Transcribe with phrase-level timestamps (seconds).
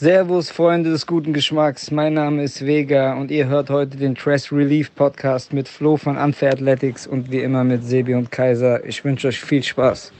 [0.00, 1.90] Servus, Freunde des guten Geschmacks.
[1.90, 6.16] Mein Name ist Vega und ihr hört heute den Stress Relief Podcast mit Flo von
[6.16, 8.84] Unfair Athletics und wie immer mit Sebi und Kaiser.
[8.84, 10.12] Ich wünsche euch viel Spaß.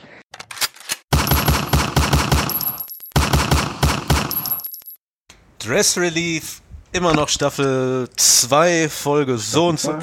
[5.60, 6.60] Dress Relief,
[6.90, 9.94] immer noch Staffel 2, Folge so und so.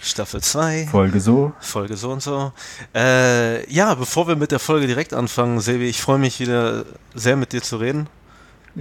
[0.00, 0.88] Staffel 2.
[0.90, 1.52] Folge so.
[1.60, 2.52] Folge so und so.
[2.92, 6.84] Äh, ja, bevor wir mit der Folge direkt anfangen, Sebi, ich freue mich wieder
[7.14, 8.08] sehr mit dir zu reden.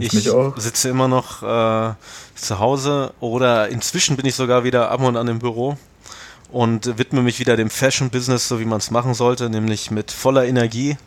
[0.02, 1.94] Ich, Ich sitze immer noch äh,
[2.36, 5.78] zu Hause oder inzwischen bin ich sogar wieder ab und an im Büro
[6.52, 10.46] und widme mich wieder dem Fashion-Business, so wie man es machen sollte, nämlich mit voller
[10.46, 10.98] Energie.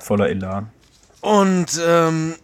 [0.00, 0.70] Voller Elan.
[1.20, 2.34] Und ähm,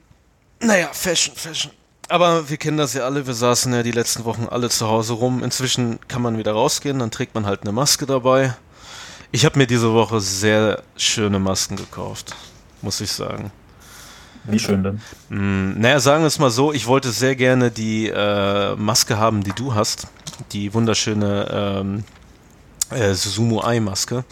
[0.61, 1.73] naja, Fashion, Fashion.
[2.09, 5.13] Aber wir kennen das ja alle, wir saßen ja die letzten Wochen alle zu Hause
[5.13, 5.45] rum.
[5.45, 8.55] Inzwischen kann man wieder rausgehen, dann trägt man halt eine Maske dabei.
[9.33, 12.35] Ich habe mir diese Woche sehr schöne Masken gekauft,
[12.83, 13.53] muss ich sagen.
[14.53, 15.01] Wie schön denn?
[15.29, 19.43] Mm, naja, sagen wir es mal so, ich wollte sehr gerne die äh, Maske haben,
[19.43, 20.07] die du hast.
[20.53, 22.05] Die wunderschöne ähm,
[22.91, 24.25] äh, Suzumu Eye Maske.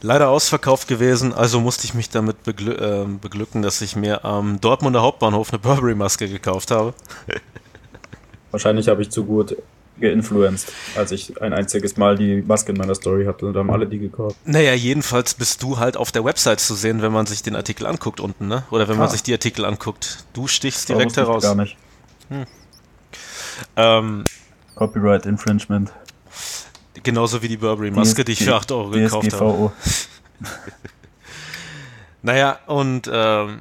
[0.00, 4.60] Leider ausverkauft gewesen, also musste ich mich damit beglü äh, beglücken, dass ich mir am
[4.60, 6.94] Dortmunder Hauptbahnhof eine Burberry Maske gekauft habe.
[8.50, 9.56] Wahrscheinlich habe ich zu gut
[10.00, 13.52] geinfluenced, als ich ein einziges Mal die Maske in meiner Story hatte.
[13.52, 14.36] Da haben alle die gekauft.
[14.44, 17.86] Naja, jedenfalls bist du halt auf der Website zu sehen, wenn man sich den Artikel
[17.86, 18.64] anguckt unten, ne?
[18.70, 19.10] Oder wenn man Ah.
[19.10, 20.24] sich die Artikel anguckt.
[20.32, 21.42] Du stichst direkt ich heraus.
[21.42, 21.76] Gar nicht.
[23.76, 24.24] Ähm,
[24.74, 25.92] Copyright Infringement.
[27.02, 29.70] genauso wie die Burberry Maske, die ich für 8 Euro gekauft habe.
[29.70, 29.72] DSGVO.
[32.22, 33.60] Naja, und ähm,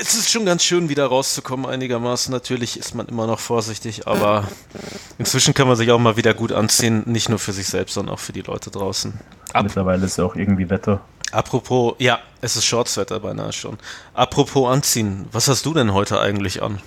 [0.00, 2.32] es ist schon ganz schön, wieder rauszukommen, einigermaßen.
[2.32, 4.48] Natürlich ist man immer noch vorsichtig, aber
[5.18, 8.14] inzwischen kann man sich auch mal wieder gut anziehen, nicht nur für sich selbst, sondern
[8.14, 9.14] auch für die Leute draußen.
[9.52, 11.00] Ab, Mittlerweile ist ja auch irgendwie Wetter.
[11.32, 13.78] apropos, ja, es ist Shortswetter beinahe schon.
[14.14, 16.80] Apropos anziehen, was hast du denn heute eigentlich an?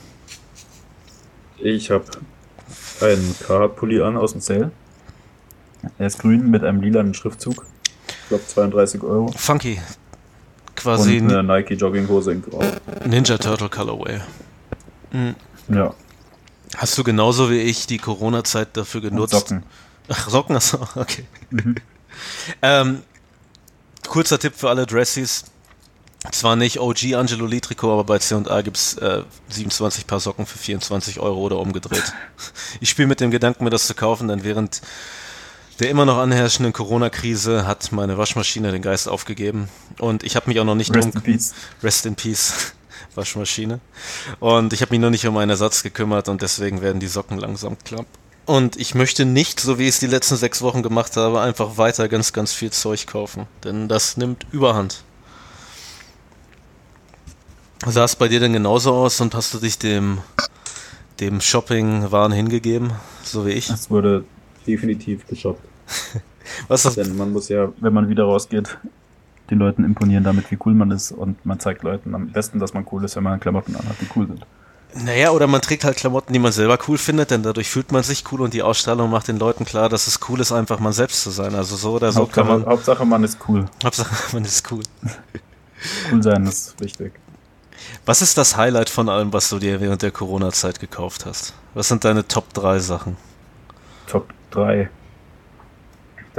[1.58, 2.06] Ich habe
[3.02, 4.72] einen Carhartt-Pulli an aus dem Sale.
[5.98, 7.66] Er ist grün mit einem lilanen Schriftzug.
[8.08, 9.32] Ich glaube 32 Euro.
[9.36, 9.82] Funky.
[10.80, 12.64] Quasi Und eine Nike Jogginghose in Grau.
[13.06, 14.20] Ninja Turtle Colorway.
[15.68, 15.94] Ja.
[16.78, 19.34] Hast du genauso wie ich die Corona-Zeit dafür Und genutzt?
[19.34, 19.64] Socken.
[20.08, 21.26] Ach, Socken, achso, okay.
[22.62, 23.04] ähm,
[24.08, 25.46] kurzer Tipp für alle Dressies.
[26.32, 30.46] Zwar nicht OG Angelo Lee Trikot, aber bei C&A gibt es äh, 27 Paar Socken
[30.46, 32.14] für 24 Euro oder umgedreht.
[32.82, 34.82] ich spiele mit dem Gedanken, mir das zu kaufen, denn während
[35.80, 39.70] der immer noch anherrschenden Corona-Krise hat meine Waschmaschine den Geist aufgegeben.
[39.98, 41.24] Und ich habe mich auch noch nicht Rest drum...
[41.24, 41.40] in.
[41.82, 42.74] Rest in Peace,
[43.16, 43.80] Waschmaschine.
[44.40, 47.38] Und ich habe mich noch nicht um einen Ersatz gekümmert und deswegen werden die Socken
[47.38, 48.06] langsam klapp.
[48.46, 51.78] Und ich möchte nicht, so wie ich es die letzten sechs Wochen gemacht habe, einfach
[51.78, 53.46] weiter ganz, ganz viel Zeug kaufen.
[53.64, 55.04] Denn das nimmt Überhand.
[57.86, 60.18] Sah es bei dir denn genauso aus und hast du dich dem,
[61.22, 62.92] dem Shopping-Wahn hingegeben,
[63.24, 63.70] so wie ich?
[63.70, 64.26] Es wurde
[64.68, 65.69] definitiv geshoppt.
[66.68, 66.98] Was ist?
[66.98, 68.78] Denn man muss ja, wenn man wieder rausgeht,
[69.50, 71.12] den Leuten imponieren damit, wie cool man ist.
[71.12, 74.08] Und man zeigt Leuten am besten, dass man cool ist, wenn man Klamotten anhat, die
[74.16, 74.46] cool sind.
[74.96, 78.02] Naja, oder man trägt halt Klamotten, die man selber cool findet, denn dadurch fühlt man
[78.02, 80.94] sich cool und die Ausstrahlung macht den Leuten klar, dass es cool ist, einfach man
[80.94, 81.54] selbst zu sein.
[81.54, 82.66] Also so oder so Hauptsache, kann man.
[82.66, 83.66] Hauptsache, man ist cool.
[83.84, 84.84] Hauptsache, man ist cool.
[86.12, 87.14] Cool sein ist wichtig.
[88.06, 91.54] Was ist das Highlight von allem, was du dir während der Corona-Zeit gekauft hast?
[91.74, 93.16] Was sind deine Top 3 Sachen?
[94.06, 94.90] Top 3.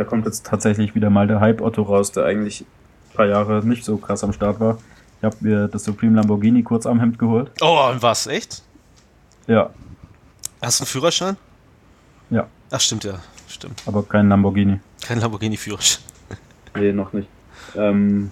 [0.00, 3.84] Da kommt jetzt tatsächlich wieder mal der Hype-Otto raus, der eigentlich ein paar Jahre nicht
[3.84, 4.78] so krass am Start war.
[5.18, 7.50] Ich habe mir das Supreme Lamborghini kurz am Hemd geholt.
[7.60, 8.26] Oh, und was?
[8.26, 8.62] Echt?
[9.46, 9.68] Ja,
[10.62, 11.36] Hast du einen Führerschein?
[12.30, 13.18] ja, Ach, stimmt ja.
[13.46, 13.82] Stimmt.
[13.84, 14.80] aber kein Lamborghini.
[15.02, 16.02] Kein Lamborghini-Führerschein.
[16.74, 17.28] Nee, noch nicht.
[17.76, 18.30] Ähm,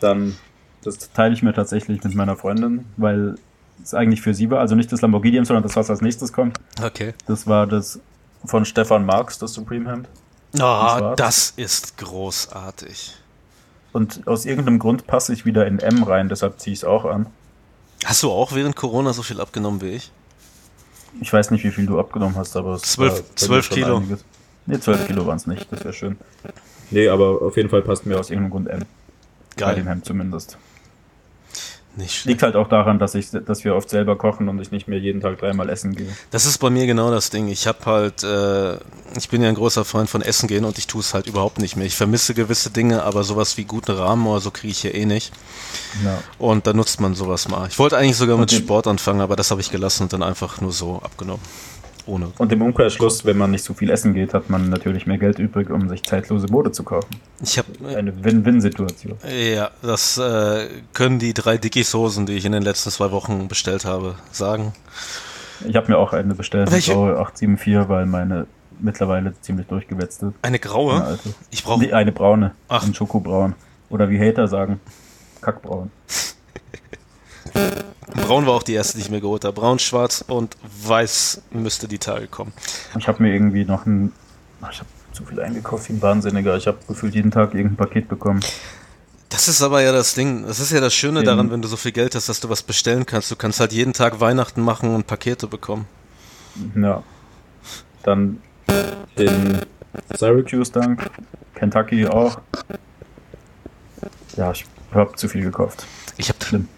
[0.00, 0.34] dann,
[0.82, 3.36] das teile ich mir tatsächlich mit meiner Freundin, weil
[3.84, 4.58] es eigentlich für sie war.
[4.58, 6.58] Also nicht das Lamborghini, sondern das, was als nächstes kommt.
[6.82, 7.14] Okay.
[7.28, 8.00] Das war das
[8.44, 10.08] von Stefan Marx, das Supreme Hemd.
[10.60, 13.14] Oh, das ist großartig.
[13.92, 17.04] Und aus irgendeinem Grund passe ich wieder in M rein, deshalb ziehe ich es auch
[17.04, 17.26] an.
[18.04, 20.12] Hast du auch während Corona so viel abgenommen wie ich?
[21.20, 23.96] Ich weiß nicht, wie viel du abgenommen hast, aber es Zwölf- zwölf Kilo.
[23.96, 24.24] einiges.
[24.66, 26.18] Nee, 12 Kilo waren es nicht, das wäre schön.
[26.90, 28.78] Nee, aber auf jeden Fall passt mir aus irgendeinem Grund M.
[29.56, 29.86] Bei dem Geil.
[29.94, 30.58] Hemd zumindest.
[32.24, 34.98] Liegt halt auch daran, dass ich, dass wir oft selber kochen und ich nicht mehr
[34.98, 36.08] jeden Tag dreimal essen gehe.
[36.30, 37.48] Das ist bei mir genau das Ding.
[37.48, 38.74] Ich habe halt, äh,
[39.16, 41.58] ich bin ja ein großer Freund von Essen gehen und ich tue es halt überhaupt
[41.58, 41.86] nicht mehr.
[41.86, 45.06] Ich vermisse gewisse Dinge, aber sowas wie guten Rahmen oder so kriege ich hier eh
[45.06, 45.32] nicht.
[46.04, 46.18] Ja.
[46.38, 47.68] Und da nutzt man sowas mal.
[47.68, 48.62] Ich wollte eigentlich sogar mit Okay.
[48.62, 51.42] Sport anfangen, aber das habe ich gelassen und dann einfach nur so abgenommen.
[52.08, 52.32] Ohne.
[52.38, 55.38] Und im Umkehrschluss, wenn man nicht so viel essen geht, hat man natürlich mehr Geld
[55.38, 57.08] übrig, um sich zeitlose Mode zu kaufen.
[57.42, 59.16] Ich habe eine Win-Win-Situation.
[59.54, 63.84] Ja, das äh, können die drei Dickies-Hosen, die ich in den letzten zwei Wochen bestellt
[63.84, 64.72] habe, sagen.
[65.66, 66.92] Ich habe mir auch eine bestellt, Welche?
[66.92, 68.46] graue 874, weil meine
[68.80, 70.32] mittlerweile ziemlich durchgewetzt ist.
[70.42, 70.94] Eine graue?
[70.94, 71.34] Eine alte.
[71.50, 72.52] Ich brauche Nee, eine braune.
[72.68, 72.86] Ach.
[72.86, 73.54] Ein Schokobraun.
[73.90, 74.80] Oder wie Hater sagen,
[75.40, 75.90] Kackbraun.
[78.14, 79.60] Braun war auch die erste, die ich mir geholt habe.
[79.60, 82.52] Braun, schwarz und weiß müsste die Tage kommen.
[82.98, 84.12] Ich habe mir irgendwie noch ein.
[84.70, 86.56] Ich habe zu viel eingekauft wie ein Wahnsinniger.
[86.56, 88.40] Ich habe gefühlt jeden Tag irgendein Paket bekommen.
[89.28, 90.46] Das ist aber ja das Ding.
[90.46, 92.62] Das ist ja das Schöne daran, wenn du so viel Geld hast, dass du was
[92.62, 93.30] bestellen kannst.
[93.30, 95.86] Du kannst halt jeden Tag Weihnachten machen und Pakete bekommen.
[96.74, 97.02] Ja.
[98.04, 98.40] Dann
[99.18, 99.60] den
[100.14, 101.10] Syracuse Dank.
[101.54, 102.40] Kentucky auch.
[104.36, 105.86] Ja, ich habe zu viel gekauft.
[106.16, 106.68] Ich habe Schlimm.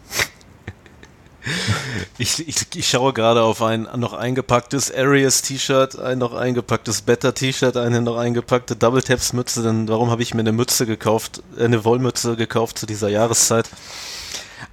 [2.19, 7.35] Ich, ich, ich schaue gerade auf ein noch eingepacktes Arias T-Shirt, ein noch eingepacktes Better
[7.35, 9.63] T-Shirt, eine noch eingepackte Double Taps Mütze.
[9.63, 13.69] Denn warum habe ich mir eine Mütze gekauft, äh, eine Wollmütze gekauft zu dieser Jahreszeit?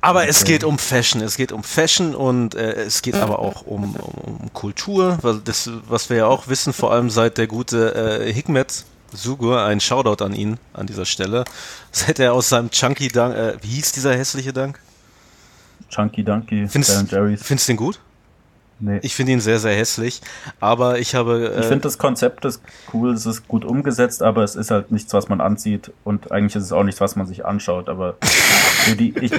[0.01, 0.53] Aber es Okay.
[0.53, 4.39] geht um Fashion, es geht um Fashion und äh, es geht aber auch um, um,
[4.41, 8.31] um Kultur, weil das, was wir ja auch wissen, vor allem seit der gute äh,
[8.33, 8.83] Hikmet
[9.13, 11.45] Sugur, ein Shoutout an ihn an dieser Stelle,
[11.91, 14.79] seit er aus seinem Chunky Dank, äh, wie hieß dieser hässliche Dank?
[15.89, 17.41] Chunky Dunky, Findest, Jerry's.
[17.43, 17.99] findest du den gut?
[18.79, 18.99] Nee.
[19.01, 20.21] Ich finde ihn sehr, sehr hässlich,
[20.59, 21.51] aber ich habe.
[21.55, 22.61] Äh, Ich finde das Konzept ist
[22.93, 26.55] cool, es ist gut umgesetzt, aber es ist halt nichts, was man anzieht und eigentlich
[26.55, 28.17] ist es auch nichts, was man sich anschaut, aber
[28.85, 29.31] so die, ich,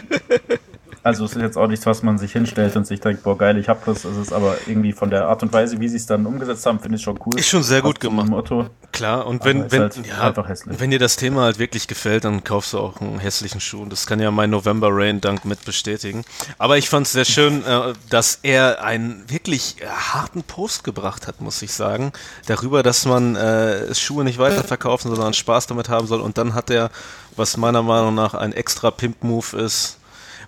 [1.03, 3.57] also es ist jetzt auch nichts, was man sich hinstellt und sich denkt, boah geil,
[3.59, 6.07] ich hab das, es ist aber irgendwie von der Art und Weise, wie sie es
[6.07, 7.39] dann umgesetzt haben, finde ich schon cool.
[7.39, 8.29] Ist schon sehr gut gemacht.
[8.29, 8.69] Motto.
[8.93, 10.79] klar, und wenn, wenn, halt ja, einfach hässlich.
[10.81, 13.83] wenn dir das Thema halt wirklich gefällt, dann kaufst du auch einen hässlichen Schuh.
[13.83, 16.25] Und das kann ja mein November Rain Dank mit bestätigen.
[16.59, 21.27] Aber ich fand es sehr schön, äh, dass er einen wirklich äh, harten Post gebracht
[21.27, 22.13] hat, muss ich sagen.
[22.47, 26.21] Darüber, dass man äh, Schuhe nicht weiterverkaufen, sondern Spaß damit haben soll.
[26.21, 26.91] Und dann hat er,
[27.37, 29.99] was meiner Meinung nach ein extra Pimp-Move ist,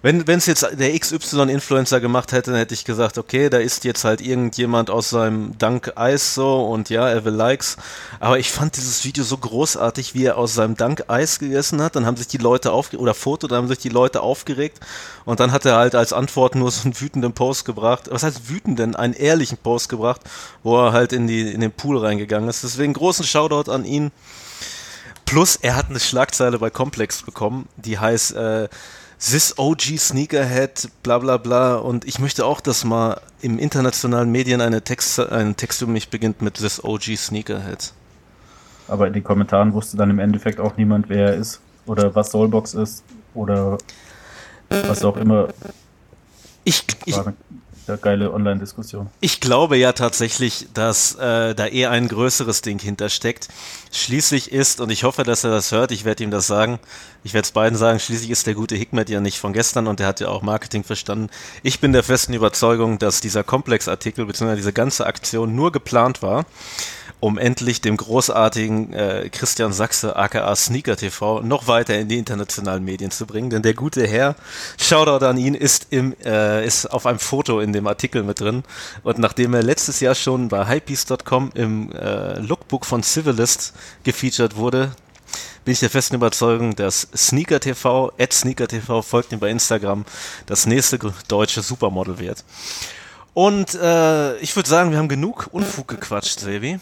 [0.02, 4.04] wenn es jetzt der XY-Influencer gemacht hätte, dann hätte ich gesagt, okay, da ist jetzt
[4.04, 7.76] halt irgendjemand aus seinem Dank Eis so und ja, er will Likes.
[8.18, 11.96] Aber ich fand dieses Video so großartig, wie er aus seinem Dank Eis gegessen hat.
[11.96, 14.80] Dann haben sich die Leute aufgeregt, oder Foto, dann haben sich die Leute aufgeregt.
[15.26, 18.08] Und dann hat er halt als Antwort nur so einen wütenden Post gebracht.
[18.10, 18.96] Was heißt wütenden?
[18.96, 20.22] Einen ehrlichen Post gebracht,
[20.62, 22.64] wo er halt in, die, in den Pool reingegangen ist.
[22.64, 24.12] Deswegen großen Shoutout an ihn.
[25.26, 28.68] Plus, er hat eine Schlagzeile bei Complex bekommen, die heißt äh,
[29.20, 31.76] This OG Sneakerhead, bla bla bla.
[31.76, 36.08] Und ich möchte auch, dass mal im internationalen Medien eine Text, ein Text über mich
[36.08, 37.92] beginnt mit This OG Sneakerhead.
[38.88, 42.30] Aber in den Kommentaren wusste dann im Endeffekt auch niemand, wer er ist oder was
[42.30, 43.78] Soulbox ist oder
[44.68, 45.48] was auch immer.
[46.64, 47.16] Ich, ich,
[47.86, 49.08] Sehr geile Online-Diskussion.
[49.20, 53.48] Ich glaube ja tatsächlich, dass äh, da eher ein größeres Ding hintersteckt.
[53.90, 56.78] Schließlich ist, und ich hoffe, dass er das hört, ich werde ihm das sagen,
[57.24, 59.98] ich werde es beiden sagen, schließlich ist der gute Hikmet ja nicht von gestern und
[59.98, 61.30] der hat ja auch Marketing verstanden.
[61.62, 64.56] Ich bin der festen Überzeugung, dass dieser Komplexartikel bzw.
[64.56, 66.46] diese ganze Aktion nur geplant war,
[67.20, 72.82] um endlich dem großartigen äh, Christian Sachse aka Sneaker TV noch weiter in die internationalen
[72.82, 73.50] Medien zu bringen.
[73.50, 74.34] Denn der gute Herr,
[74.78, 78.64] Shoutout an ihn, ist, im, äh, ist auf einem Foto in dem Artikel mit drin.
[79.02, 84.92] Und nachdem er letztes Jahr schon bei Hypebeast.com im äh, Lookbook von Civilist gefeatured wurde,
[85.64, 90.06] bin ich der festen Überzeugung, dass Sneaker TV, at Sneaker TV, folgt ihm bei Instagram,
[90.46, 92.44] das nächste deutsche Supermodel wird.
[93.34, 96.80] Und äh, ich würde sagen, wir haben genug Unfug gequatscht, Sebi.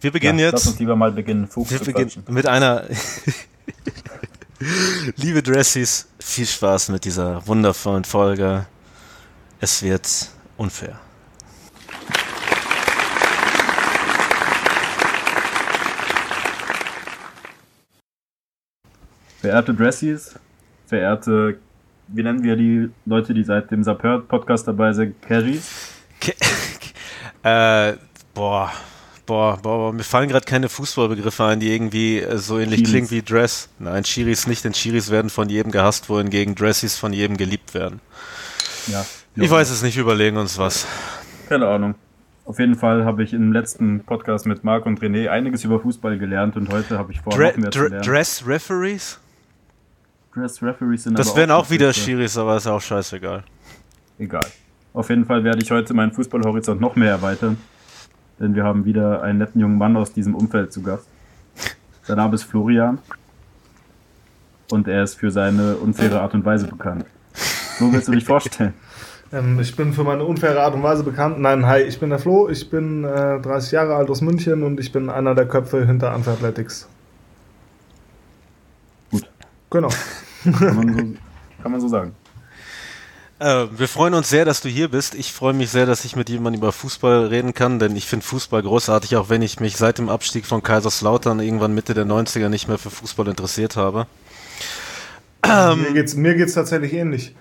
[0.00, 0.54] Wir beginnen ja, jetzt.
[0.54, 2.34] Lass uns lieber mal beginnen, Fug Wir beginnen quatschen.
[2.34, 2.84] mit einer.
[5.16, 8.66] Liebe Dressies, viel Spaß mit dieser wundervollen Folge.
[9.60, 10.08] Es wird
[10.56, 10.98] unfair.
[19.40, 20.38] Verehrte Dressies,
[20.86, 21.58] verehrte,
[22.08, 25.92] wie nennen wir die Leute, die seit dem Sapeur-Podcast dabei sind, Carries?
[26.20, 26.34] Ke
[27.42, 27.96] äh,
[28.34, 28.70] boah,
[29.30, 32.90] boah, boah, mir fallen gerade keine Fußballbegriffe ein, die irgendwie äh, so ähnlich Chiris.
[32.90, 33.68] klingen wie Dress.
[33.78, 38.00] Nein, Chiris nicht, denn Chiris werden von jedem gehasst, wohingegen Dressies von jedem geliebt werden.
[38.88, 39.06] Ja.
[39.36, 40.84] Ich weiß es nicht, überlegen uns was.
[41.48, 41.94] Keine Ahnung.
[42.44, 46.18] Auf jeden Fall habe ich im letzten Podcast mit Marc und René einiges über Fußball
[46.18, 48.00] gelernt und heute habe ich vor, Dre Dre.
[48.00, 49.20] Dress Referees?
[50.34, 52.18] Dress Referees sind Das wären auch nicht wieder Schiedsrichter.
[52.18, 53.44] Chiris, aber ist auch scheißegal.
[54.18, 54.46] Egal.
[54.92, 57.58] Auf jeden Fall werde ich heute meinen Fußballhorizont noch mehr erweitern,
[58.40, 61.06] denn wir haben wieder einen netten jungen Mann aus diesem Umfeld zu Gast.
[62.02, 62.98] Sein Name ist Florian
[64.70, 67.04] und er ist für seine unfaire Art und Weise bekannt.
[67.78, 68.74] So willst du dich vorstellen?
[69.32, 71.38] Ähm, ich bin für meine unfaire Art und Weise bekannt.
[71.38, 74.80] Nein, hi, ich bin der Flo, ich bin äh, 30 Jahre alt aus München und
[74.80, 76.88] ich bin einer der Köpfe hinter Anf Athletics.
[79.12, 79.30] Gut.
[79.70, 79.88] Genau.
[80.42, 80.98] Kann man so,
[81.62, 82.12] kann man so sagen.
[83.40, 85.14] Äh, wir freuen uns sehr, dass du hier bist.
[85.14, 88.26] Ich freue mich sehr, dass ich mit jemandem über Fußball reden kann, denn ich finde
[88.26, 92.50] Fußball großartig, auch wenn ich mich seit dem Abstieg von Kaiserslautern irgendwann Mitte der 90er
[92.50, 94.06] nicht mehr für Fußball interessiert habe.
[95.46, 97.34] mir geht's, mir geht's tatsächlich ähnlich.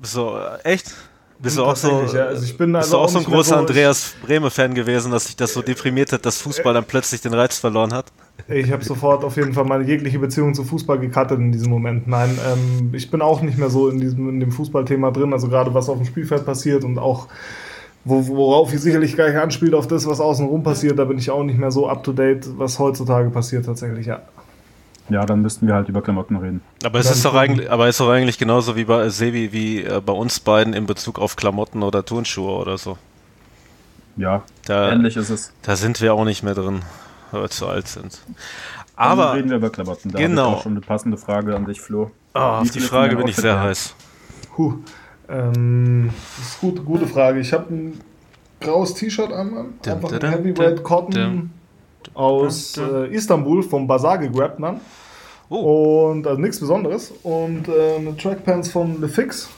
[0.00, 0.94] So, äh, echt?
[1.38, 2.26] Bist du auch so, Ja.
[2.26, 5.12] Also ich bin bist also du auch auch so ein nicht großer Andreas Brehme-Fan gewesen,
[5.12, 8.06] dass sich das so deprimiert hat, dass Fußball dann plötzlich den Reiz verloren hat?
[8.48, 12.06] Ich habe sofort auf jeden Fall meine jegliche Beziehung zu Fußball gekattet in diesem Moment.
[12.06, 15.32] Nein, ähm, ich bin auch nicht mehr so in diesem in dem Fußballthema drin.
[15.32, 17.28] Also gerade was auf dem Spielfeld passiert und auch
[18.04, 21.42] wo, worauf ich sicherlich gleich anspielt auf das, was außenrum passiert, da bin ich auch
[21.42, 24.06] nicht mehr so up to date, was heutzutage passiert tatsächlich.
[24.06, 24.22] Ja.
[25.10, 26.62] Ja, dann müssten wir halt über Klamotten reden.
[26.82, 29.52] Aber es Dann ist doch eigentlich, aber es ist doch eigentlich genauso wie bei Sebi,
[29.52, 32.96] wie äh, bei uns beiden in Bezug auf Klamotten oder Turnschuhe oder so.
[34.16, 35.52] Ja, Da, ähnlich ist es.
[35.62, 36.80] da sind wir auch nicht mehr drin,
[37.32, 38.20] weil wir zu alt sind.
[38.26, 38.36] Dann
[38.96, 40.10] Aber reden wir über Klamotten.
[40.12, 40.42] Da Genau.
[40.42, 42.10] habe ich auch schon eine passende Frage an dich, Flo.
[42.34, 43.94] oh, auf die Frage bin ich sehr heiß.
[44.54, 44.74] Puh.
[45.28, 47.40] Ähm, das ist gut, gute Frage.
[47.40, 48.00] Ich habe ein
[48.60, 51.50] graues T-Shirt an, Einfach ein Heavyweight Cotton
[52.14, 54.80] aus äh, Istanbul vom Bazaar gegrabt, Mann.
[55.48, 57.12] Oh, Und also nichts Besonderes.
[57.22, 59.48] Und äh, eine Trackpants von The Fix.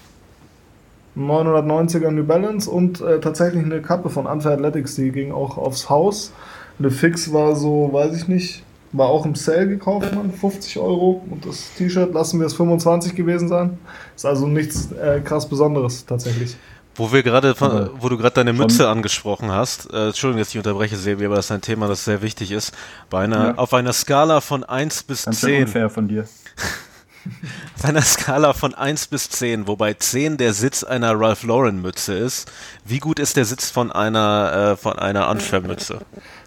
[1.16, 5.88] 990er New Balance und äh, tatsächlich eine Kappe von Unfair Athletics, die ging auch aufs
[5.88, 6.32] Haus.
[6.78, 8.62] The Fix war so, weiß ich nicht,
[8.92, 11.22] war auch im Sale gekauft, man, 50 Euro.
[11.30, 13.78] Und das T-Shirt lassen wir es 25 gewesen sein.
[14.14, 16.56] Ist also nichts äh, krass Besonderes tatsächlich.
[16.96, 20.96] Wo wir gerade, wo du gerade deine Mütze angesprochen hast, äh, Entschuldigung, dass ich unterbreche,
[20.96, 22.72] Sebi, aber das ist ein Thema, das sehr wichtig ist.
[23.10, 23.54] Bei einer, Ja.
[23.56, 26.26] Auf einer Skala von 1 bis Ganz schön 10, unfair von dir.
[27.76, 32.14] auf einer Skala von 1 bis 10, wobei 10 der Sitz einer Ralph Lauren Mütze
[32.14, 32.50] ist,
[32.84, 36.00] wie gut ist der Sitz von einer, äh, von einer Unfair Mütze?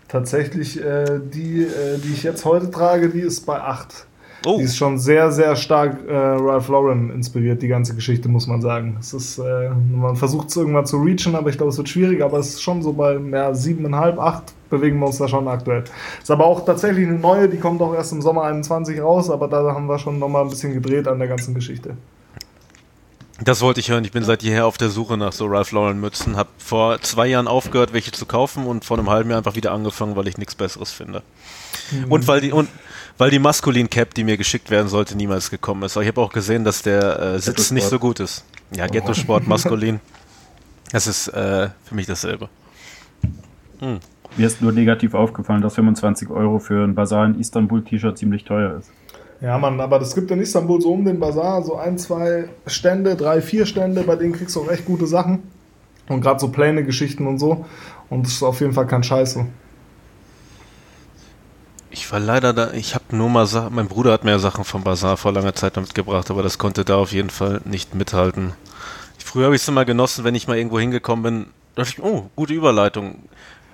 [0.07, 4.07] Tatsächlich, äh, die, äh, die ich jetzt heute trage, die ist bei 8.
[4.45, 8.47] Oh, Die ist schon sehr, sehr stark äh, Ralph Lauren inspiriert, die ganze Geschichte, muss
[8.47, 8.95] man sagen.
[8.99, 12.23] Es ist, äh, man versucht es irgendwann zu reachen, aber ich glaube, es wird schwierig,
[12.23, 15.83] aber es ist schon so bei ja, 7,5, 8 bewegen wir uns da schon aktuell.
[16.21, 19.47] Ist aber auch tatsächlich eine neue, die kommt auch erst im Sommer 21 raus, aber
[19.47, 21.97] da haben wir schon nochmal ein bisschen gedreht an der ganzen Geschichte.
[23.41, 24.03] Das wollte ich hören.
[24.03, 26.35] Ich bin seit jeher auf der Suche nach so Ralph Lauren Mützen.
[26.35, 29.71] Hab vor zwei Jahren aufgehört, welche zu kaufen und vor einem halben Jahr einfach wieder
[29.71, 31.23] angefangen, weil ich nichts Besseres finde.
[32.09, 32.67] Und weil die und
[33.19, 35.95] weil die Maskulin Cap, die mir geschickt werden sollte, niemals gekommen ist.
[35.95, 38.45] Aber ich habe auch gesehen, dass der äh, Sitz nicht so gut ist.
[38.75, 39.99] Ja, Ghetto Sport maskulin.
[40.91, 42.49] Das ist äh, für mich dasselbe.
[43.81, 48.45] Mir ist nur negativ aufgefallen, dass 25 Euro für ein Basar in Istanbul T-Shirt ziemlich
[48.45, 48.89] teuer ist.
[49.41, 53.15] Ja, Mann, aber es gibt in Istanbul so um den Bazar so ein, zwei Stände,
[53.15, 55.43] drei, vier Stände, bei denen kriegst du auch echt gute Sachen.
[56.07, 57.65] Und gerade so Pläne, Geschichten und so.
[58.09, 59.45] Und das ist auf jeden Fall kein Scheiß so.
[61.91, 64.83] Ich war leider da, ich habe nur mal Sachen, mein Bruder hat mir Sachen vom
[64.83, 68.53] Bazar vor langer Zeit mitgebracht, aber das konnte da auf jeden Fall nicht mithalten.
[69.17, 72.29] Früher habe ich es immer genossen, wenn ich mal irgendwo hingekommen bin, dachte ich, oh,
[72.35, 73.15] gute Überleitung.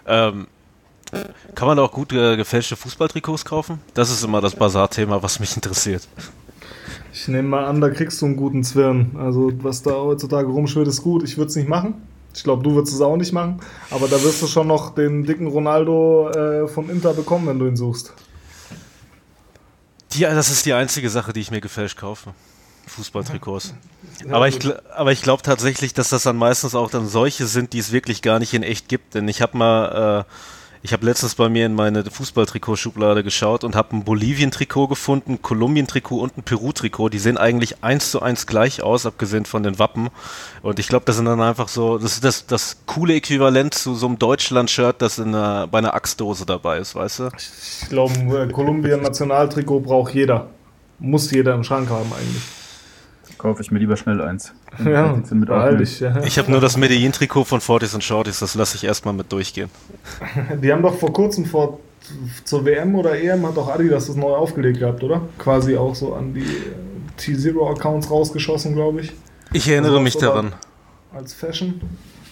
[0.07, 0.47] Ähm,
[1.55, 3.79] kann man auch gut äh, gefälschte Fußballtrikots kaufen?
[3.93, 6.07] Das ist immer das Bazar-Thema, was mich interessiert.
[7.13, 9.11] Ich nehme mal an, da kriegst du einen guten Zwirn.
[9.17, 11.23] Also, was da heutzutage rumschwirrt, ist gut.
[11.23, 11.95] Ich würde es nicht machen.
[12.35, 13.61] Ich glaube, du würdest es auch nicht machen.
[13.89, 17.65] Aber da wirst du schon noch den dicken Ronaldo äh, von Inter bekommen, wenn du
[17.65, 18.13] ihn suchst.
[20.13, 22.33] Die, das ist die einzige Sache, die ich mir gefälscht kaufe.
[22.87, 23.73] Fußballtrikots.
[24.29, 24.59] Aber ich,
[24.93, 28.21] aber ich glaube tatsächlich, dass das dann meistens auch dann solche sind, die es wirklich
[28.21, 29.15] gar nicht in echt gibt.
[29.15, 30.31] Denn ich habe mal, äh,
[30.85, 35.41] ich habe letztens bei mir in meine Fußballtrikotschublade geschaut und habe ein Bolivien-Trikot gefunden, ein
[35.41, 37.09] Kolumbien-Trikot und ein Peru-Trikot.
[37.09, 40.09] Die sehen eigentlich eins zu eins gleich aus, abgesehen von den Wappen.
[40.61, 43.95] Und ich glaube, das sind dann einfach so, das ist das, das coole Äquivalent zu
[43.95, 47.29] so einem Deutschland-Shirt, das in einer, bei einer Axtdose dabei ist, weißt du?
[47.35, 50.49] Ich glaube, ein äh, Kolumbien-Nationaltrikot braucht jeder.
[50.99, 52.43] Muss jeder im Schrank haben, eigentlich.
[53.37, 54.53] Kaufe ich mir lieber schnell eins.
[54.83, 55.81] Ja, mit behalte aufnehmen.
[55.83, 55.99] ich.
[56.01, 56.21] Ja.
[56.23, 59.69] Ich habe nur das Medellin-Trikot von Fortis und Shorties, das lasse ich erstmal mit durchgehen.
[60.61, 61.79] Die haben doch vor kurzem vor
[62.43, 65.21] zur WM oder EM hat doch Adidas das neu aufgelegt gehabt, oder?
[65.39, 66.45] Quasi auch so an die äh,
[67.17, 69.11] T-Zero-Accounts rausgeschossen, glaube ich.
[69.53, 70.53] Ich erinnere Also, mich daran.
[71.15, 71.81] Als Fashion.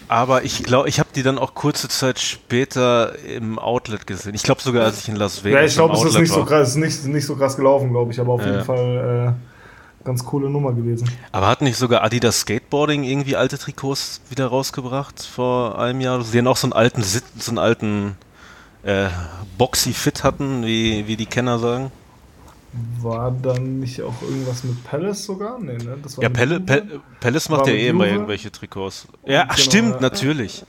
[0.10, 4.36] Aber ich glaube, ich habe die dann auch kurze Zeit später im Outlet gesehen.
[4.36, 6.42] Ich glaube sogar, als ich in Las Vegas Ja, ich glaube, es ist nicht so
[6.42, 6.46] war.
[6.46, 8.66] krass, es ist nicht, nicht so krass gelaufen, glaube ich, aber auf Ja, jeden.
[8.66, 9.53] Fall äh,
[10.04, 11.10] ganz coole Nummer gewesen.
[11.32, 16.24] Aber hat nicht sogar Adidas Skateboarding irgendwie alte Trikots wieder rausgebracht vor einem Jahr?
[16.24, 18.16] Die dann auch so einen alten, so einen alten
[18.84, 19.08] äh,
[19.58, 21.92] Boxy Fit hatten, wie, wie die Kenner sagen.
[23.02, 25.60] War dann nicht auch irgendwas mit Palace sogar?
[25.60, 25.98] Nee, ne?
[26.02, 29.08] Das war ja, Pal Pal Palace macht ja eh immer irgendwelche Trikots.
[29.26, 30.00] Ja, genau, stimmt, ja.
[30.02, 30.66] natürlich.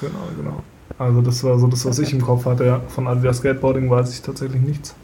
[0.00, 0.62] Genau, genau.
[0.98, 2.64] Also das war so das, was ich im Kopf hatte.
[2.64, 2.80] Ja.
[2.88, 4.94] Von Adidas Skateboarding weiß ich tatsächlich nichts.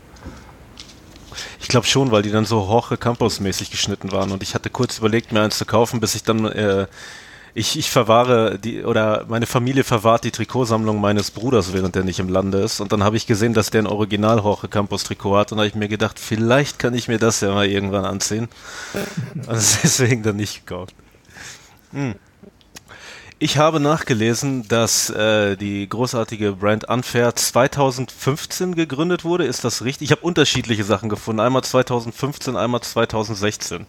[1.60, 4.98] Ich glaube schon, weil die dann so Jorge Campos-mäßig geschnitten waren und ich hatte kurz
[4.98, 6.86] überlegt, mir eins zu kaufen, bis ich dann äh,
[7.54, 12.18] ich, ich verwahre die oder meine Familie verwahrt die Trikotsammlung meines Bruders, während er nicht
[12.18, 12.80] im Lande ist.
[12.80, 15.68] Und dann habe ich gesehen, dass der ein Original Jorge Campos Trikot hat und habe
[15.68, 18.48] ich mir gedacht, vielleicht kann ich mir das ja mal irgendwann anziehen.
[19.34, 19.48] Und
[19.82, 20.94] deswegen dann nicht gekauft.
[21.92, 22.14] Hm.
[23.42, 29.46] Ich habe nachgelesen, dass äh, die großartige Brand Unfair 2015 gegründet wurde.
[29.46, 30.04] Ist das richtig?
[30.06, 31.40] Ich habe unterschiedliche Sachen gefunden.
[31.40, 33.84] Einmal 2015, einmal 2016.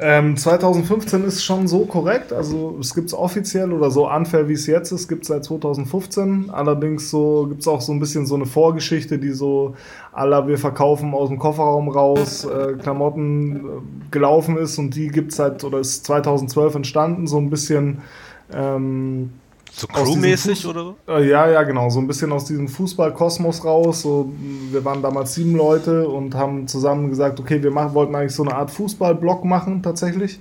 [0.00, 2.32] Ähm, 2015 ist schon so korrekt.
[2.32, 5.44] Also es gibt es offiziell oder so unfair wie es jetzt ist, gibt es seit
[5.44, 6.50] 2015.
[6.50, 9.76] Allerdings so gibt es auch so ein bisschen so eine Vorgeschichte, die so
[10.12, 13.60] aller wir verkaufen aus dem Kofferraum raus äh, Klamotten äh,
[14.10, 17.28] gelaufen ist und die gibt es seit oder ist 2012 entstanden.
[17.28, 17.98] So ein bisschen
[18.54, 19.30] ähm,
[19.72, 20.96] so crewmäßig oder so?
[21.08, 21.90] Äh, ja, ja, genau.
[21.90, 24.02] So ein bisschen aus diesem Fußballkosmos raus.
[24.02, 24.32] So,
[24.70, 28.42] wir waren damals sieben Leute und haben zusammen gesagt, okay, wir machen, wollten eigentlich so
[28.42, 30.40] eine Art Fußballblock machen tatsächlich.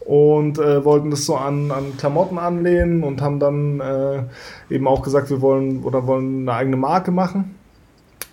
[0.00, 4.22] Und äh, wollten das so an, an Klamotten anlehnen und haben dann äh,
[4.70, 7.54] eben auch gesagt, wir wollen oder wollen eine eigene Marke machen.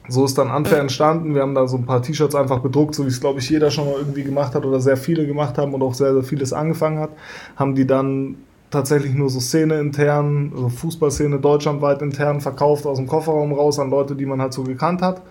[0.08, 1.34] So ist dann Unfair entstanden.
[1.34, 3.72] Wir haben da so ein paar T-Shirts einfach bedruckt, so wie es, glaube ich, jeder
[3.72, 6.54] schon mal irgendwie gemacht hat oder sehr viele gemacht haben und auch sehr, sehr vieles
[6.54, 7.10] angefangen hat.
[7.56, 8.36] Haben die dann
[8.70, 13.90] tatsächlich nur so Szene intern, also Fußballszene deutschlandweit intern verkauft aus dem Kofferraum raus an
[13.90, 15.22] Leute, die man halt so gekannt hat.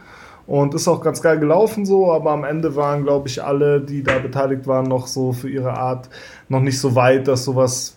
[0.47, 4.03] Und ist auch ganz geil gelaufen so, aber am Ende waren, glaube ich, alle, die
[4.03, 6.11] da beteiligt waren, noch so für ihre Art
[6.51, 7.97] noch nicht so weit, dass sowas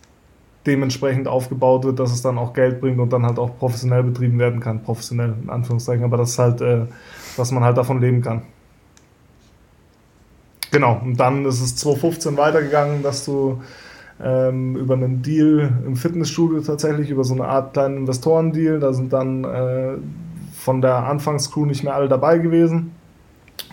[0.65, 4.39] dementsprechend aufgebaut wird, dass es dann auch Geld bringt und dann halt auch professionell betrieben
[4.39, 4.81] werden kann.
[4.81, 6.85] Professionell in Anführungszeichen, aber das ist halt, äh,
[7.35, 8.43] dass man halt davon leben kann.
[10.71, 13.61] Genau, und dann ist es 2015 weitergegangen, dass du
[14.23, 18.79] ähm, über einen Deal im Fitnessstudio tatsächlich, über so eine Art kleinen Investorendeal.
[18.79, 19.97] Da sind dann äh,
[20.53, 22.91] von der Anfangscrew nicht mehr alle dabei gewesen.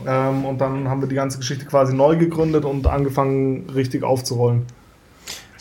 [0.07, 4.67] Ähm, und dann haben wir die ganze Geschichte quasi neu gegründet und angefangen richtig aufzurollen.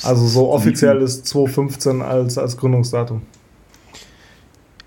[0.02, 3.22] Also so offiziell ist 2015 als, als Gründungsdatum.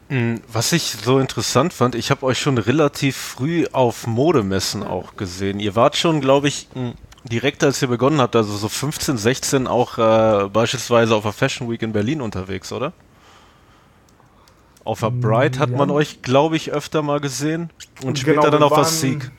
[0.09, 5.17] Hm, was ich so interessant fand, ich habe euch schon relativ früh auf Modemessen auch
[5.17, 5.59] gesehen.
[5.59, 6.69] Ihr wart schon, glaube ich,
[7.31, 11.71] direkt als ihr begonnen habt, also so 15, 16 auch äh, beispielsweise auf der Fashion
[11.71, 12.93] Week in Berlin unterwegs, oder?
[14.85, 15.77] Auf der Bright hat ja.
[15.77, 17.71] man euch, glaube ich, öfter mal gesehen
[18.05, 19.31] und später genau, dann auf der Sieg.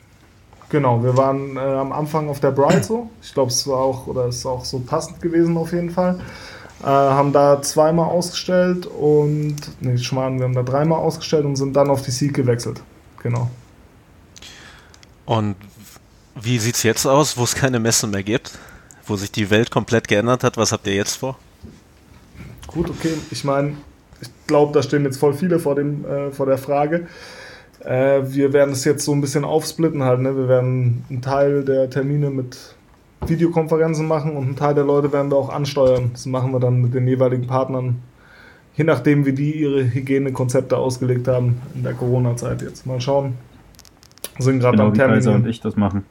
[0.68, 3.08] Genau, wir waren äh, am Anfang auf der Bright so.
[3.22, 6.20] Ich glaube, es war auch oder ist auch so passend gewesen auf jeden Fall.
[6.82, 11.74] Äh, haben da zweimal ausgestellt und nee, Schmarrn, wir haben da dreimal ausgestellt und sind
[11.74, 12.82] dann auf die Sieg gewechselt.
[13.22, 13.48] Genau.
[15.24, 15.56] Und
[16.42, 18.58] wie sieht es jetzt aus, wo es keine Messen mehr gibt?
[19.06, 20.56] Wo sich die Welt komplett geändert hat?
[20.56, 21.38] Was habt ihr jetzt vor?
[22.66, 23.14] Gut, okay.
[23.30, 23.74] Ich meine,
[24.20, 27.06] ich glaube, da stehen jetzt voll viele vor, dem, äh, vor der Frage.
[27.80, 30.20] Äh, wir werden es jetzt so ein bisschen aufsplitten halt.
[30.20, 30.36] Ne?
[30.36, 32.74] Wir werden einen Teil der Termine mit
[33.26, 36.10] Videokonferenzen machen und einen Teil der Leute werden wir auch ansteuern.
[36.12, 38.02] Das machen wir dann mit den jeweiligen Partnern,
[38.76, 42.86] je nachdem, wie die ihre Hygienekonzepte ausgelegt haben in der Corona-Zeit jetzt.
[42.86, 43.34] Mal schauen.
[44.38, 45.28] Sind gerade genau, am Termin.
[45.28, 46.04] und ich das machen.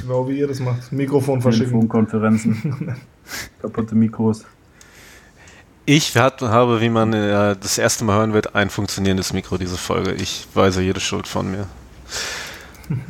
[0.00, 0.92] Genau wie ihr das macht.
[0.92, 1.70] Mikrofon verschicken.
[1.70, 2.96] Telefonkonferenzen.
[3.62, 4.44] Kaputte Mikros.
[5.86, 10.12] Ich habe, wie man äh, das erste Mal hören wird, ein funktionierendes Mikro, diese Folge.
[10.12, 11.66] Ich weise jede Schuld von mir.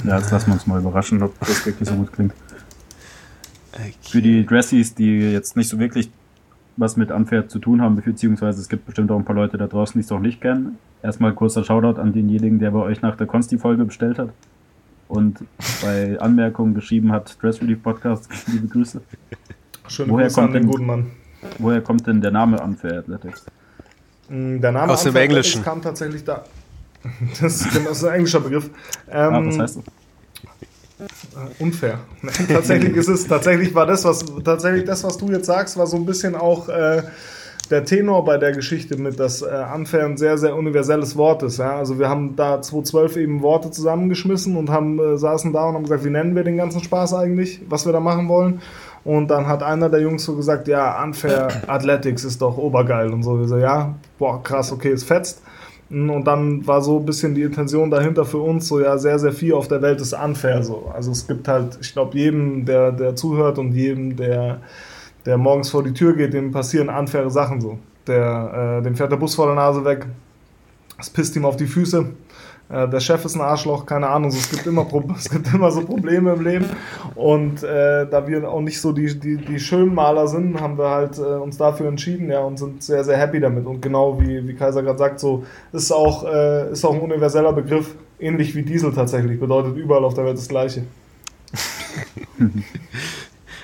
[0.04, 2.33] Ja, jetzt lassen wir uns mal überraschen, ob das wirklich so gut klingt.
[3.72, 3.94] Okay.
[4.02, 6.11] Für die Dressies, die jetzt nicht so wirklich
[6.76, 9.66] was mit Unfair zu tun haben, beziehungsweise es gibt bestimmt auch ein paar Leute da
[9.66, 10.78] draußen, die es auch nicht kennen.
[11.02, 14.30] Erstmal kurzer Shoutout an denjenigen, der bei euch nach der Consti-Folge bestellt hat
[15.11, 15.44] und
[15.83, 19.01] bei Anmerkungen geschrieben hat, Dress Relief Podcast, liebe Grüße.
[19.88, 21.11] Schöne woher Grüße kommt an den denn, guten Mann.
[21.59, 23.44] Woher kommt denn der Name Unfair Athletics?
[24.29, 25.62] Mm, der Name Aus dem Englischen.
[25.62, 26.44] kam tatsächlich da.
[27.40, 28.70] Das ist, das ist ein englischer Begriff.
[29.11, 29.85] Ähm, ah, was heißt das?
[31.01, 31.99] Äh, unfair.
[32.49, 35.96] tatsächlich ist es, tatsächlich war das, was tatsächlich das, was du jetzt sagst, war so
[35.96, 37.03] ein bisschen auch äh,
[37.70, 41.59] der Tenor bei der Geschichte mit, dass äh, Unfair ein sehr, sehr universelles Wort ist.
[41.59, 41.76] Ja?
[41.76, 45.85] Also wir haben da 2012 eben Worte zusammengeschmissen und haben, äh, saßen da und haben
[45.85, 48.61] gesagt, wie nennen wir den ganzen Spaß eigentlich, was wir da machen wollen.
[49.04, 53.22] Und dann hat einer der Jungs so gesagt, ja, Unfair Athletics ist doch obergeil und
[53.22, 53.38] so.
[53.38, 55.42] Wir so, ja, boah, krass, okay, es fetzt.
[55.90, 59.33] Und dann war so ein bisschen die Intention dahinter für uns, so ja, sehr, sehr
[59.33, 60.90] viel auf der Welt ist unfair so.
[60.94, 64.61] Also es gibt halt, ich glaube, jedem, der, der zuhört und jedem, der
[65.26, 67.78] der morgens vor die Tür geht, dem passieren unfaire Sachen so.
[68.06, 70.06] Der, äh, dem fährt der Bus vor der Nase weg,
[70.98, 72.06] es pisst ihm auf die Füße,
[72.70, 75.70] äh, der Chef ist ein Arschloch, keine Ahnung, so, es, gibt immer es gibt immer
[75.70, 76.66] so Probleme im Leben.
[77.16, 80.88] Und äh, da wir auch nicht so die, die, die schönen Maler sind, haben wir
[80.88, 83.66] halt äh, uns dafür entschieden ja, und sind sehr, sehr happy damit.
[83.66, 87.52] Und genau wie, wie Kaiser gerade sagt, so ist auch, äh, ist auch ein universeller
[87.52, 90.85] Begriff, ähnlich wie Diesel tatsächlich, bedeutet überall auf der Welt das Gleiche.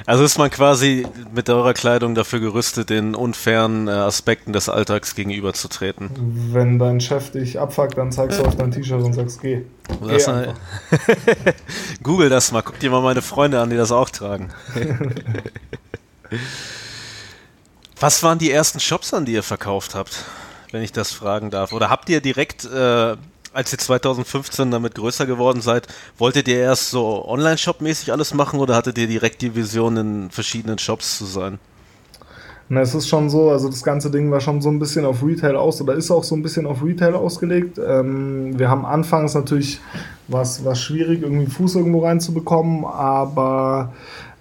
[0.07, 5.16] Also ist man quasi mit eurer Kleidung dafür gerüstet, den unfairen äh, Aspekten des Alltags
[5.16, 6.11] gegenüberzutreten.
[6.53, 9.62] Wenn dein Chef dich abfuckt, dann zeigst du auf dein T-Shirt und sagst, geh.
[10.03, 10.29] geh das
[12.05, 14.51] Google das mal, guck dir mal meine Freunde an, die das auch tragen.
[17.99, 20.25] Was waren die ersten Shops, an die ihr verkauft habt,
[20.71, 21.73] wenn ich das fragen darf?
[21.73, 23.16] Oder habt ihr direkt äh,
[23.57, 25.88] als ihr 2015 damit größer geworden seid,
[26.19, 30.79] wolltet ihr erst so Online-Shop-mäßig alles machen oder hattet ihr direkt die Vision, in verschiedenen
[30.79, 31.59] Shops zu sein?
[32.69, 35.25] Na, es ist schon so, also das ganze Ding war schon so ein bisschen auf
[35.25, 37.79] Retail aus oder ist auch so ein bisschen auf Retail ausgelegt.
[37.79, 39.81] Ähm, wir haben anfangs natürlich
[40.29, 43.92] was, was schwierig, irgendwie Fuß irgendwo reinzubekommen, aber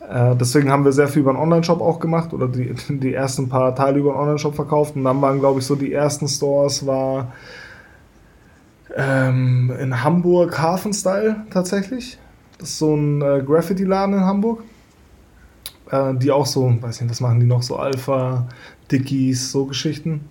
[0.09, 3.47] äh, deswegen haben wir sehr viel über einen Online-Shop auch gemacht oder die, die ersten
[3.47, 6.85] paar Teile über einen Online-Shop verkauft und dann waren, glaube ich, so die ersten Stores
[6.85, 7.31] war
[8.95, 12.17] ähm, in Hamburg Hafenstyle tatsächlich.
[12.57, 14.63] Das ist so ein äh, Graffiti-Laden in Hamburg.
[15.91, 17.61] Äh, die auch so, weiß nicht, was machen die noch?
[17.61, 18.47] So Alpha,
[18.91, 20.21] Dickies, so Geschichten.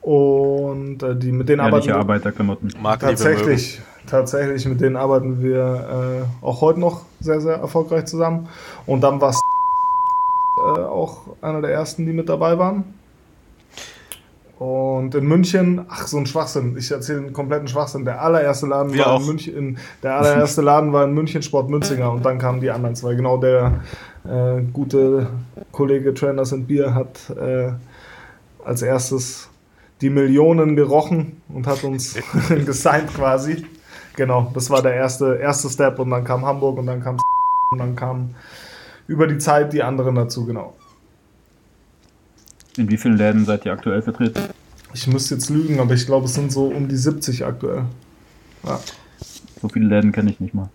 [0.00, 2.10] Und äh, die mit denen Ehrliche arbeiten.
[2.10, 2.72] Arbeiterklamotten.
[2.98, 8.48] Tatsächlich, tatsächlich, mit denen arbeiten wir äh, auch heute noch sehr, sehr erfolgreich zusammen.
[8.86, 9.40] Und dann war es
[10.58, 12.97] äh, auch einer der ersten, die mit dabei waren.
[14.58, 16.76] Und in München, ach, so ein Schwachsinn.
[16.76, 18.04] Ich erzähle einen kompletten Schwachsinn.
[18.04, 19.20] Der allererste Laden Wir war auch.
[19.20, 22.70] in München, in, der allererste Laden war in München Sport Münzinger und dann kamen die
[22.70, 23.14] anderen zwei.
[23.14, 23.82] Genau der
[24.24, 25.28] äh, gute
[25.70, 27.70] Kollege Trainers and Beer hat äh,
[28.64, 29.48] als erstes
[30.00, 32.16] die Millionen gerochen und hat uns
[32.66, 33.64] gesigned quasi.
[34.16, 37.16] Genau, das war der erste, erste Step und dann kam Hamburg und dann kam
[37.70, 38.34] und dann kam
[39.06, 40.74] über die Zeit die anderen dazu, genau.
[42.78, 44.40] In wie vielen Läden seid ihr aktuell vertreten?
[44.94, 47.84] Ich müsste jetzt lügen, aber ich glaube, es sind so um die 70 aktuell.
[48.64, 48.80] Ja.
[49.60, 50.70] So viele Läden kenne ich nicht mal.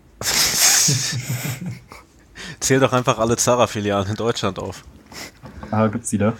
[2.60, 4.84] Zähl doch einfach alle Zara-Filialen in Deutschland auf.
[5.70, 6.34] Ah, gibt's die da?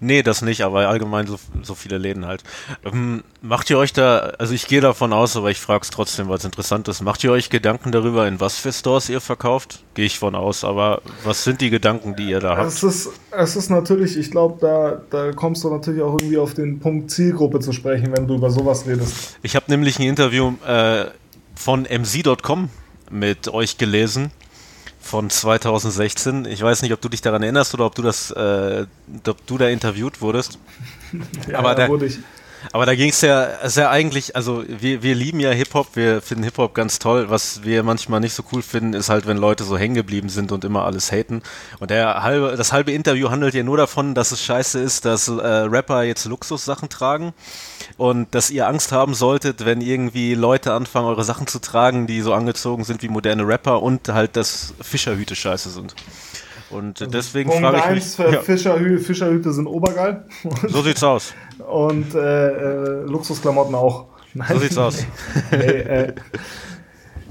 [0.00, 2.44] Nee, das nicht, aber allgemein so, so viele Läden halt.
[2.84, 6.28] Ähm, macht ihr euch da, also ich gehe davon aus, aber ich frage es trotzdem,
[6.28, 7.02] weil es interessant ist.
[7.02, 9.82] Macht ihr euch Gedanken darüber, in was für Stores ihr verkauft?
[9.94, 12.68] Gehe ich von aus, aber was sind die Gedanken, die ihr da habt?
[12.68, 16.54] Es ist, es ist natürlich, ich glaube, da, da kommst du natürlich auch irgendwie auf
[16.54, 19.36] den Punkt Zielgruppe zu sprechen, wenn du über sowas redest.
[19.42, 21.06] Ich habe nämlich ein Interview äh,
[21.56, 22.70] von mc.com
[23.10, 24.30] mit euch gelesen
[25.08, 26.44] von 2016.
[26.44, 28.86] Ich weiß nicht, ob du dich daran erinnerst oder ob du das, äh,
[29.26, 30.58] ob du da interviewt wurdest.
[31.48, 32.18] Ja, Aber da wurde ich.
[32.72, 36.44] Aber da ging es ja sehr eigentlich, also wir, wir lieben ja Hip-Hop, wir finden
[36.44, 37.30] Hip-Hop ganz toll.
[37.30, 40.52] Was wir manchmal nicht so cool finden, ist halt, wenn Leute so hängen geblieben sind
[40.52, 41.42] und immer alles haten.
[41.78, 45.28] Und der halbe, das halbe Interview handelt ja nur davon, dass es scheiße ist, dass
[45.28, 47.32] äh, Rapper jetzt Luxussachen tragen
[47.96, 52.20] und dass ihr Angst haben solltet, wenn irgendwie Leute anfangen, eure Sachen zu tragen, die
[52.20, 55.94] so angezogen sind wie moderne Rapper und halt, dass Fischerhüte scheiße sind.
[56.70, 60.24] Und deswegen Punkt frage ich mich, ja, Fischerhü Fischerhüte sind obergeil.
[60.68, 61.32] so sieht's aus.
[61.66, 64.06] Und äh, äh, Luxusklamotten auch.
[64.34, 64.48] Nein.
[64.52, 65.06] So sieht's aus.
[65.50, 66.14] nee, äh,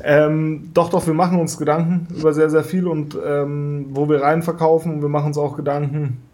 [0.04, 4.22] ähm, doch, doch, wir machen uns Gedanken über sehr, sehr viel und ähm, wo wir
[4.22, 5.02] rein verkaufen.
[5.02, 6.27] Wir machen uns auch Gedanken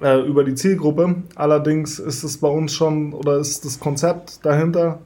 [0.00, 1.16] äh, über die Zielgruppe.
[1.34, 5.00] Allerdings ist es bei uns schon oder ist das Konzept dahinter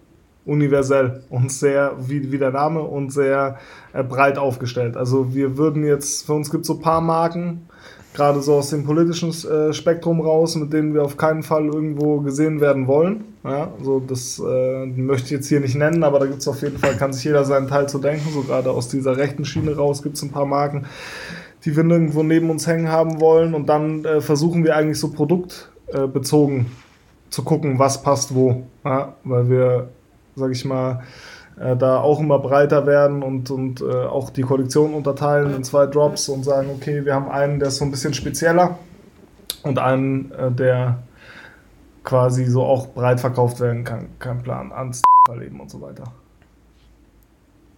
[0.45, 3.59] universell und sehr, wie, wie der Name, und sehr
[3.93, 4.97] äh, breit aufgestellt.
[4.97, 7.69] Also wir würden jetzt, für uns gibt es so ein paar Marken,
[8.15, 12.21] gerade so aus dem politischen äh, Spektrum raus, mit denen wir auf keinen Fall irgendwo
[12.21, 13.25] gesehen werden wollen.
[13.45, 16.63] Ja, so das äh, möchte ich jetzt hier nicht nennen, aber da gibt es auf
[16.63, 18.31] jeden Fall, kann sich jeder seinen Teil zu denken.
[18.33, 20.87] So gerade aus dieser rechten Schiene raus gibt es ein paar Marken,
[21.67, 23.53] die wir nirgendwo neben uns hängen haben wollen.
[23.53, 26.67] Und dann äh, versuchen wir eigentlich so produktbezogen
[27.29, 28.63] zu gucken, was passt wo.
[28.85, 29.89] Ja, weil wir,
[30.37, 31.03] sag ich mal,
[31.59, 35.87] äh, da auch immer breiter werden und, und äh, auch die Kollektion unterteilen in zwei
[35.87, 38.79] Drops und sagen, okay, wir haben einen, der ist so ein bisschen spezieller
[39.65, 41.03] und einen, äh, der
[42.05, 44.07] quasi so auch breit verkauft werden kann.
[44.21, 46.05] Kein Plan, ans verleben und so weiter.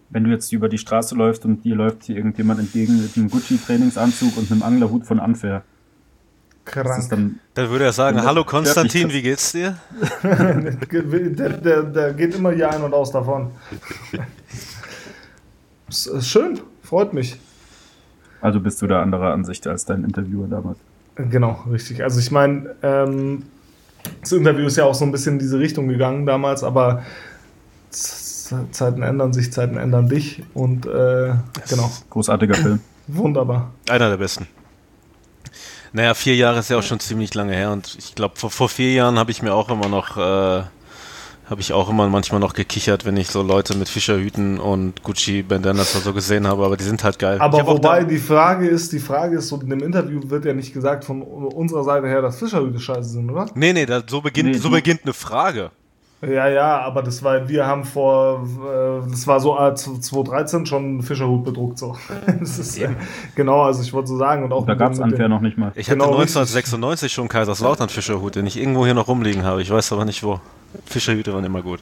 [0.09, 3.29] Wenn du jetzt über die Straße läufst und dir läuft hier irgendjemand entgegen mit einem
[3.29, 5.63] Gucci-Trainingsanzug und einem Anglerhut von Unfair,
[6.69, 7.09] Krank.
[7.09, 9.77] dann Dann würde er sagen, hallo Konstantin, wie geht's dir?
[10.23, 13.51] der, der, der geht immer hier ein und aus davon.
[15.89, 17.39] Schön, freut mich.
[18.41, 20.77] Also bist du da anderer Ansicht als dein Interviewer damals?
[21.15, 22.03] Genau, richtig.
[22.03, 23.43] Also ich meine, ähm,
[24.21, 27.03] das Interview ist ja auch so ein bisschen in diese Richtung gegangen damals, aber
[27.91, 28.28] es
[28.71, 30.43] Zeiten ändern sich, Zeiten ändern dich.
[30.53, 31.33] Und äh,
[31.69, 31.91] genau.
[32.09, 32.79] Großartiger Film.
[33.07, 33.71] Wunderbar.
[33.89, 34.47] Einer der besten.
[35.91, 38.69] Naja, vier Jahre ist ja auch schon ziemlich lange her und ich glaube, vor, vor
[38.69, 40.21] vier Jahren habe ich mir auch immer noch, äh,
[41.49, 45.41] habe ich auch immer manchmal noch gekichert, wenn ich so Leute mit Fischerhüten und Gucci
[45.41, 47.39] Bandanas oder so gesehen habe, aber die sind halt geil.
[47.39, 50.73] Aber wobei die Frage ist, die Frage ist, so in dem Interview wird ja nicht
[50.73, 53.47] gesagt von unserer Seite her, dass Fischerhüte scheiße sind, oder?
[53.55, 55.71] Nee, nee, da, so, beginnt, nee, so beginnt eine Frage.
[56.21, 61.01] Ja, ja, aber das war, wir haben vor, äh, das war so als 2013 schon
[61.01, 61.95] Fischerhut bedruckt, so.
[62.39, 62.89] das ist, äh,
[63.35, 64.43] genau, also ich wollte so sagen.
[64.43, 65.71] Und auch da gab es Anfair noch nicht mal.
[65.75, 67.13] Ich hatte genau 1996 richtig.
[67.13, 69.61] schon Kaiserslautern Fischerhut, den ich irgendwo hier noch rumliegen habe.
[69.61, 70.41] Ich weiß aber nicht wo.
[70.85, 71.79] Fischerhüte waren immer gut.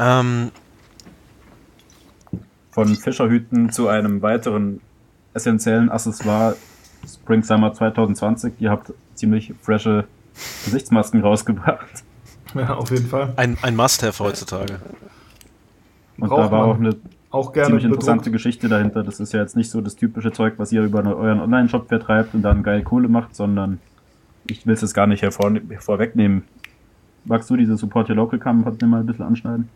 [0.00, 0.50] Ähm,
[2.72, 4.80] Von Fischerhüten zu einem weiteren
[5.34, 6.56] essentiellen Accessoire
[7.06, 8.54] Spring Summer 2020.
[8.58, 10.08] Ihr habt ziemlich frische
[10.64, 12.02] Gesichtsmasken rausgebracht.
[12.54, 13.32] Ja, auf jeden Fall.
[13.36, 14.80] Ein, ein Must-Have heutzutage.
[16.18, 16.96] Und Braucht da war auch eine
[17.30, 18.32] auch gerne ziemlich interessante bedruckt.
[18.32, 19.02] Geschichte dahinter.
[19.02, 22.34] Das ist ja jetzt nicht so das typische Zeug, was ihr über euren Online-Shop vertreibt
[22.34, 23.80] und dann geil Kohle macht, sondern
[24.48, 26.44] ich will es jetzt gar nicht hervor, hervorwegnehmen.
[27.24, 29.68] Magst du diese Support Your Local Kampagne mal ein bisschen anschneiden?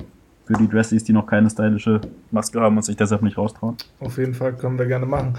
[0.46, 3.76] Für die Dressies, die noch keine stylische Maske haben und sich deshalb nicht raustrauen.
[4.00, 5.34] Auf jeden Fall können wir gerne machen.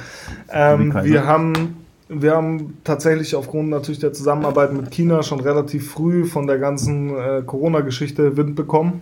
[0.49, 6.25] Ähm, wir haben wir haben tatsächlich aufgrund natürlich der Zusammenarbeit mit China schon relativ früh
[6.25, 9.01] von der ganzen äh, Corona-Geschichte Wind bekommen.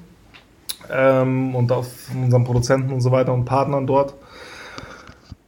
[0.90, 4.16] Ähm, und auf unseren Produzenten und so weiter und Partnern dort.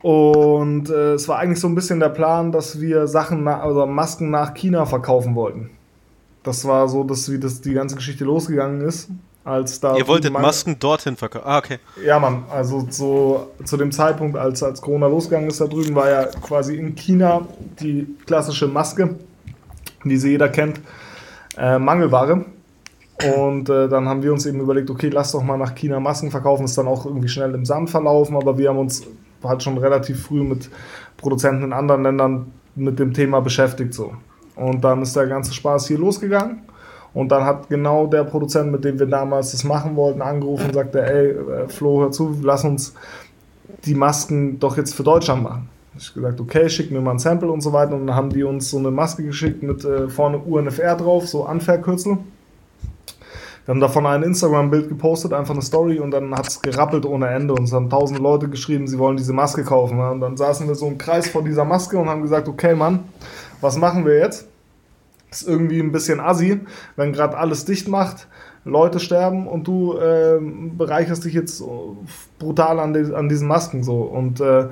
[0.02, 4.30] Und äh, es war eigentlich so ein bisschen der Plan, dass wir Sachen, also Masken
[4.30, 5.70] nach China verkaufen wollten.
[6.44, 9.10] Das war so, dass wie das die ganze Geschichte losgegangen ist
[9.44, 9.96] als da.
[9.98, 11.48] Ihr wolltet Masken dorthin verkaufen.
[11.48, 11.80] Ah, okay.
[12.04, 12.44] Ja, Mann.
[12.50, 16.76] Also so zu dem Zeitpunkt, als, als Corona losgegangen ist da drüben, war ja quasi
[16.76, 17.42] in China
[17.80, 19.16] die klassische Maske,
[20.04, 20.80] die sie jeder kennt,
[21.58, 22.46] äh, Mangelware.
[23.38, 26.32] Und äh, dann haben wir uns eben überlegt, okay, lass doch mal nach China Masken
[26.32, 26.66] verkaufen.
[26.66, 29.04] Ist dann auch irgendwie schnell im Sand verlaufen, aber wir haben uns
[29.44, 30.70] halt schon relativ früh mit
[31.18, 33.94] Produzenten in anderen Ländern mit dem Thema beschäftigt.
[33.94, 34.14] So.
[34.56, 36.64] Und dann ist der ganze Spaß hier losgegangen.
[37.14, 40.74] Und dann hat genau der Produzent, mit dem wir damals das machen wollten, angerufen und
[40.74, 42.94] sagte, ey, äh, Flo, hör zu, lass uns
[43.86, 45.70] die Masken doch jetzt für Deutschland machen.
[45.96, 47.96] Ich gesagt, okay, schick mir mal ein Sample und so weiter.
[47.96, 51.46] Und dann haben die uns so eine Maske geschickt mit äh, vorne UNFR drauf, so
[51.46, 52.18] Anfährkürzel.
[53.66, 57.28] Wir haben davon ein Instagram-Bild gepostet, einfach eine Story und dann hat es gerappelt ohne
[57.28, 60.02] Ende und es haben tausende Leute geschrieben, sie wollen diese Maske kaufen.
[60.02, 63.06] Und dann saßen wir so im Kreis vor dieser Maske und haben gesagt, okay Mann,
[63.62, 64.48] was machen wir jetzt?
[65.42, 66.62] Ist irgendwie ein bisschen assi,
[66.96, 68.28] wenn gerade alles dicht macht,
[68.66, 71.64] Leute sterben und du äh, bereicherst dich jetzt
[72.40, 74.04] brutal an, die, an diesen Masken so.
[74.04, 74.70] Und äh,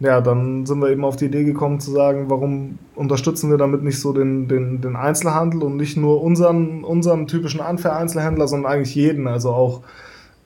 [0.00, 3.82] ja, dann sind wir eben auf die Idee gekommen zu sagen, warum unterstützen wir damit
[3.82, 8.94] nicht so den, den, den Einzelhandel und nicht nur unseren, unseren typischen Anfair-Einzelhändler, sondern eigentlich
[8.94, 9.82] jeden, also auch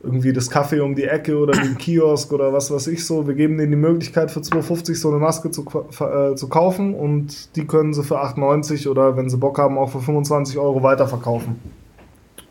[0.03, 3.27] irgendwie das Kaffee um die Ecke oder den Kiosk oder was weiß ich so.
[3.27, 5.65] Wir geben denen die Möglichkeit für 2,50 so eine Maske zu,
[6.01, 9.91] äh, zu kaufen und die können sie für 8,90 oder wenn sie Bock haben auch
[9.91, 11.57] für 25 Euro weiterverkaufen.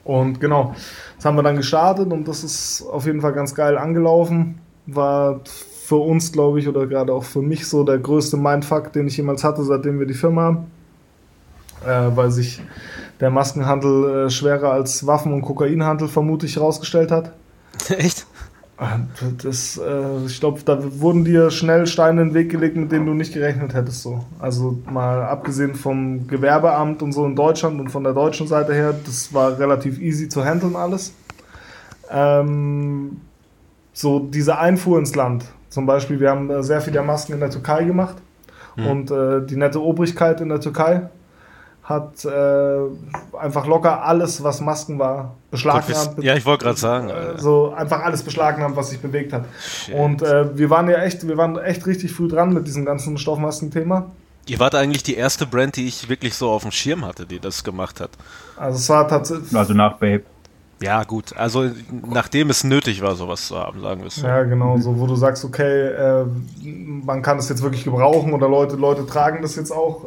[0.03, 0.73] Und genau,
[1.17, 4.59] das haben wir dann gestartet und das ist auf jeden Fall ganz geil angelaufen.
[4.85, 9.07] War für uns, glaube ich, oder gerade auch für mich so der größte Mindfuck, den
[9.07, 10.71] ich jemals hatte, seitdem wir die Firma haben.
[11.85, 12.61] Äh, weil sich
[13.19, 17.33] der Maskenhandel äh, schwerer als Waffen- und Kokainhandel vermutlich herausgestellt hat.
[17.89, 18.25] Echt?
[18.79, 18.99] Ah,
[19.43, 23.07] das, äh, ich glaube, da wurden dir schnell Steine in den Weg gelegt, mit denen
[23.07, 24.03] du nicht gerechnet hättest.
[24.03, 24.23] So.
[24.39, 28.93] Also mal abgesehen vom Gewerbeamt und so in Deutschland und von der deutschen Seite her,
[29.03, 31.11] das war relativ easy zu handeln alles.
[32.11, 33.21] Ähm,
[33.93, 35.45] so diese Einfuhr ins Land.
[35.69, 38.17] Zum Beispiel, wir haben sehr viele Masken in der Türkei gemacht
[38.75, 38.85] hm.
[38.85, 41.09] und äh, die nette Obrigkeit in der Türkei
[41.87, 42.79] hat äh,
[43.39, 46.21] einfach locker alles, was Masken war, beschlagnahmt.
[46.21, 47.09] Ja, ich wollte gerade sagen.
[47.09, 49.45] Äh, so einfach alles beschlagnahmt, was sich bewegt hat.
[49.57, 49.95] Shit.
[49.95, 53.17] Und äh, wir waren ja echt, wir waren echt richtig früh dran mit diesem ganzen
[53.17, 54.11] Stoffmasken-Thema.
[54.47, 57.39] Ihr wart eigentlich die erste Brand, die ich wirklich so auf dem Schirm hatte, die
[57.39, 58.11] das gemacht hat.
[58.57, 59.55] Also es war tatsächlich.
[59.55, 60.23] Also nach Babe.
[60.81, 61.35] Ja, gut.
[61.37, 61.69] Also
[62.05, 64.27] nachdem es nötig war, sowas zu haben, sagen wir es so.
[64.27, 66.25] Ja, genau, so wo du sagst, okay, äh,
[67.05, 70.05] man kann es jetzt wirklich gebrauchen oder Leute, Leute tragen das jetzt auch.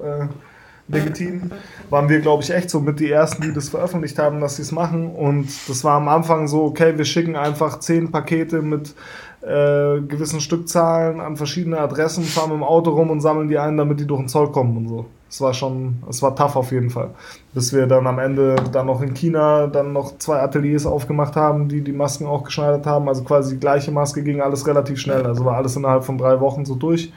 [0.91, 1.51] Legitim.
[1.89, 4.63] Waren wir, glaube ich, echt so mit die Ersten, die das veröffentlicht haben, dass sie
[4.63, 5.15] es machen.
[5.15, 8.95] Und das war am Anfang so, okay, wir schicken einfach zehn Pakete mit
[9.43, 13.99] äh, gewissen Stückzahlen an verschiedene Adressen, fahren dem Auto rum und sammeln die ein, damit
[14.01, 15.07] die durch den Zoll kommen und so.
[15.31, 17.11] Es war schon, es war tough auf jeden Fall.
[17.55, 21.69] Bis wir dann am Ende dann noch in China dann noch zwei Ateliers aufgemacht haben,
[21.69, 23.09] die die Masken auch geschneidert haben.
[23.09, 25.25] Also quasi die gleiche Maske ging alles relativ schnell.
[25.25, 27.13] Also war alles innerhalb von drei Wochen so durch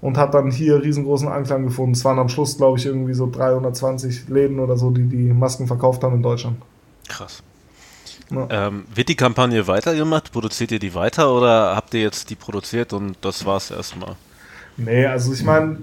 [0.00, 1.92] und hat dann hier riesengroßen Anklang gefunden.
[1.92, 5.66] Es waren am Schluss, glaube ich, irgendwie so 320 Läden oder so, die die Masken
[5.66, 6.56] verkauft haben in Deutschland.
[7.08, 7.42] Krass.
[8.30, 8.46] Ja.
[8.68, 10.32] Ähm, wird die Kampagne weitergemacht?
[10.32, 14.14] Produziert ihr die weiter oder habt ihr jetzt die produziert und das war's erstmal?
[14.76, 15.76] Nee, also ich meine,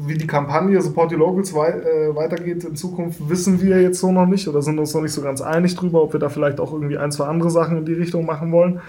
[0.00, 4.12] wie die Kampagne Support Your Locals wei äh, weitergeht in Zukunft, wissen wir jetzt so
[4.12, 6.60] noch nicht oder sind uns noch nicht so ganz einig drüber, ob wir da vielleicht
[6.60, 8.80] auch irgendwie ein, zwei andere Sachen in die Richtung machen wollen.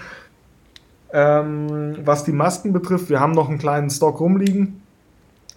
[1.12, 4.82] Ähm, was die Masken betrifft, wir haben noch einen kleinen Stock rumliegen.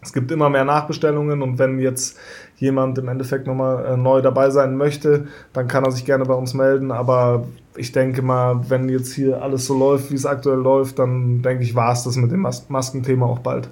[0.01, 2.19] Es gibt immer mehr Nachbestellungen und wenn jetzt
[2.57, 6.35] jemand im Endeffekt nochmal äh, neu dabei sein möchte, dann kann er sich gerne bei
[6.35, 6.91] uns melden.
[6.91, 11.43] Aber ich denke mal, wenn jetzt hier alles so läuft, wie es aktuell läuft, dann
[11.43, 13.69] denke ich, war es das mit dem Mas Maskenthema auch bald.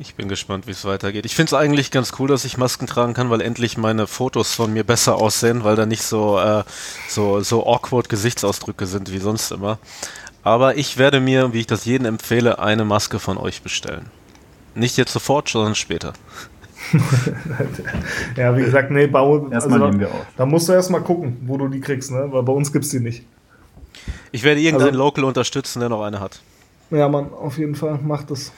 [0.00, 1.26] Ich bin gespannt, wie es weitergeht.
[1.26, 4.54] Ich finde es eigentlich ganz cool, dass ich Masken tragen kann, weil endlich meine Fotos
[4.54, 6.62] von mir besser aussehen, weil da nicht so, äh,
[7.08, 9.78] so, so awkward Gesichtsausdrücke sind wie sonst immer.
[10.44, 14.06] Aber ich werde mir, wie ich das jedem empfehle, eine Maske von euch bestellen.
[14.76, 16.12] Nicht jetzt sofort, sondern später.
[18.36, 19.50] ja, wie gesagt, nee, bau.
[19.50, 20.26] Erstmal also, nehmen wir auf.
[20.36, 22.28] Da musst du erstmal gucken, wo du die kriegst, ne?
[22.30, 23.24] Weil bei uns gibt es die nicht.
[24.30, 26.40] Ich werde irgendeinen also, Local unterstützen, der noch eine hat.
[26.90, 28.52] Ja, man, auf jeden Fall, macht das.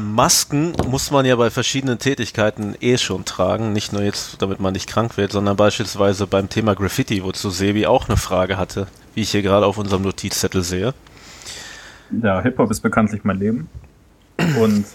[0.00, 3.72] Masken muss man ja bei verschiedenen Tätigkeiten eh schon tragen.
[3.72, 7.86] Nicht nur jetzt, damit man nicht krank wird, sondern beispielsweise beim Thema Graffiti, wozu Sebi
[7.86, 10.92] auch eine Frage hatte, wie ich hier gerade auf unserem Notizzettel sehe.
[12.10, 13.68] Ja, Hip-Hop ist bekanntlich mein Leben.
[14.60, 14.86] Und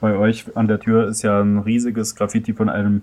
[0.00, 3.02] bei euch an der Tür ist ja ein riesiges Graffiti von einem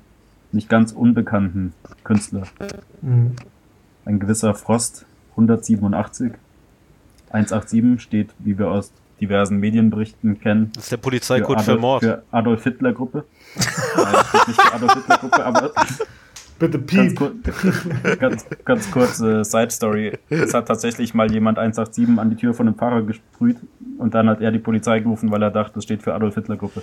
[0.52, 2.44] nicht ganz unbekannten Künstler.
[3.02, 3.36] Mhm.
[4.06, 6.34] Ein gewisser Frost 187.
[7.30, 10.72] 187 steht, wie wir aus diversen Medienberichten kennen.
[10.74, 12.04] Das ist der Polizeicode für, für Mord.
[12.04, 13.26] Für Adolf Hitler Gruppe.
[13.96, 15.72] Nein, steht nicht für Adolf Hitler Gruppe, aber
[16.60, 17.20] Bitte Piep.
[17.20, 20.18] Ganz, ganz, ganz kurze Side Story.
[20.30, 23.58] Es hat tatsächlich mal jemand 187 an die Tür von einem Fahrer gesprüht
[24.00, 26.58] und dann hat er die Polizei gerufen, weil er dachte, das steht für Adolf Hitler
[26.58, 26.82] Gruppe.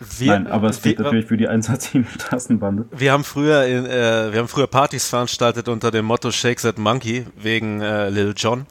[0.00, 2.86] Wir, Nein, aber es wir, natürlich für die 187 Straßenbande.
[2.96, 6.78] Wir haben früher in, äh, wir haben früher Partys veranstaltet unter dem Motto Shake That
[6.78, 8.66] Monkey wegen äh, Lil Jon.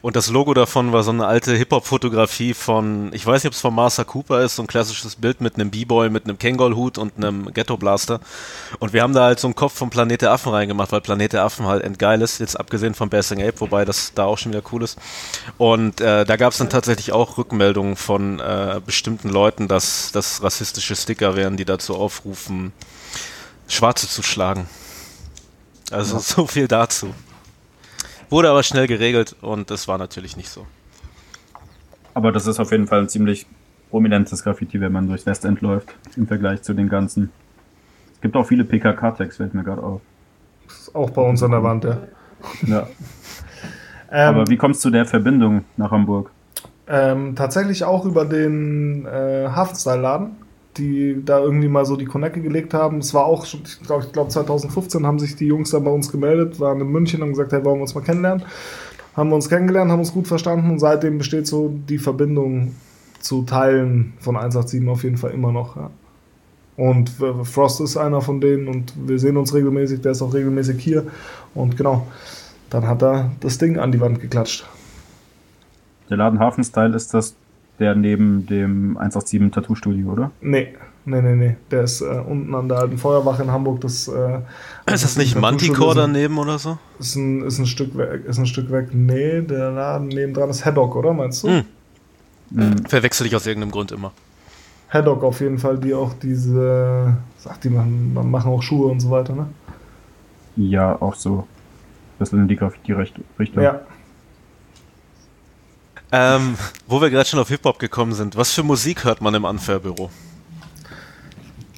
[0.00, 3.60] Und das Logo davon war so eine alte Hip-Hop-Fotografie von, ich weiß nicht, ob es
[3.60, 7.18] von Martha Cooper ist, so ein klassisches Bild mit einem B-Boy, mit einem Kangol-Hut und
[7.18, 8.20] einem Ghetto-Blaster.
[8.78, 11.34] Und wir haben da halt so einen Kopf vom Planet der Affen reingemacht, weil Planet
[11.34, 14.52] der Affen halt endgeil ist, jetzt abgesehen von Basing Ape, wobei das da auch schon
[14.52, 14.98] wieder cool ist.
[15.58, 20.42] Und äh, da gab es dann tatsächlich auch Rückmeldungen von äh, bestimmten Leuten, dass das
[20.42, 22.72] Rassismus rassistische Sticker wären, die dazu aufrufen,
[23.66, 24.66] Schwarze zu schlagen.
[25.90, 26.20] Also ja.
[26.20, 27.12] so viel dazu.
[28.28, 30.66] Wurde aber schnell geregelt und es war natürlich nicht so.
[32.14, 33.46] Aber das ist auf jeden Fall ein ziemlich
[33.90, 37.30] prominentes Graffiti, wenn man durchs Westend läuft, im Vergleich zu den ganzen.
[38.14, 40.00] Es gibt auch viele PKK-Tags, fällt mir gerade auf.
[40.68, 41.98] Das ist auch bei uns an der Wand, ja.
[42.66, 42.86] Ja.
[44.12, 46.30] ähm, aber wie kommst du zu der Verbindung nach Hamburg?
[46.86, 50.36] Ähm, tatsächlich auch über den äh, Hafenstyle-Laden
[50.80, 52.98] die da irgendwie mal so die Konecke gelegt haben.
[52.98, 56.10] Es war auch schon, ich glaube, glaub 2015 haben sich die Jungs dann bei uns
[56.10, 58.44] gemeldet, waren in München und gesagt, hey, wollen wir uns mal kennenlernen.
[59.14, 62.74] Haben wir uns kennengelernt, haben uns gut verstanden und seitdem besteht so die Verbindung
[63.20, 65.76] zu Teilen von 187 auf jeden Fall immer noch.
[65.76, 65.90] Ja.
[66.76, 67.10] Und
[67.44, 71.06] Frost ist einer von denen und wir sehen uns regelmäßig, der ist auch regelmäßig hier.
[71.54, 72.06] Und genau,
[72.70, 74.66] dann hat er das Ding an die Wand geklatscht.
[76.08, 77.34] Der Laden Hafenstyle ist das
[77.80, 80.30] der neben dem 187 Tattoo Studio, oder?
[80.40, 80.74] Nee,
[81.06, 81.56] nee, nee, nee.
[81.70, 83.80] Der ist äh, unten an der alten Feuerwache in Hamburg.
[83.80, 84.40] Das, äh,
[84.86, 86.78] ist das nicht Manticore daneben oder so?
[86.98, 88.90] Ist ein, ist, ein Stück weg, ist ein Stück weg.
[88.92, 91.48] Nee, der Laden nebendran ist Haddock, oder meinst du?
[91.48, 91.64] Hm.
[92.50, 92.84] Mhm.
[92.86, 94.12] Verwechsel ich aus irgendeinem Grund immer.
[94.90, 99.10] Haddock auf jeden Fall, die auch diese, sagt die machen, machen auch Schuhe und so
[99.10, 99.46] weiter, ne?
[100.56, 101.46] Ja, auch so.
[102.18, 103.62] Das in die Graffiti-Richtung.
[103.62, 103.80] Ja,
[106.12, 109.44] ähm, wo wir gerade schon auf Hip-Hop gekommen sind, was für Musik hört man im
[109.44, 110.10] Unfair-Büro?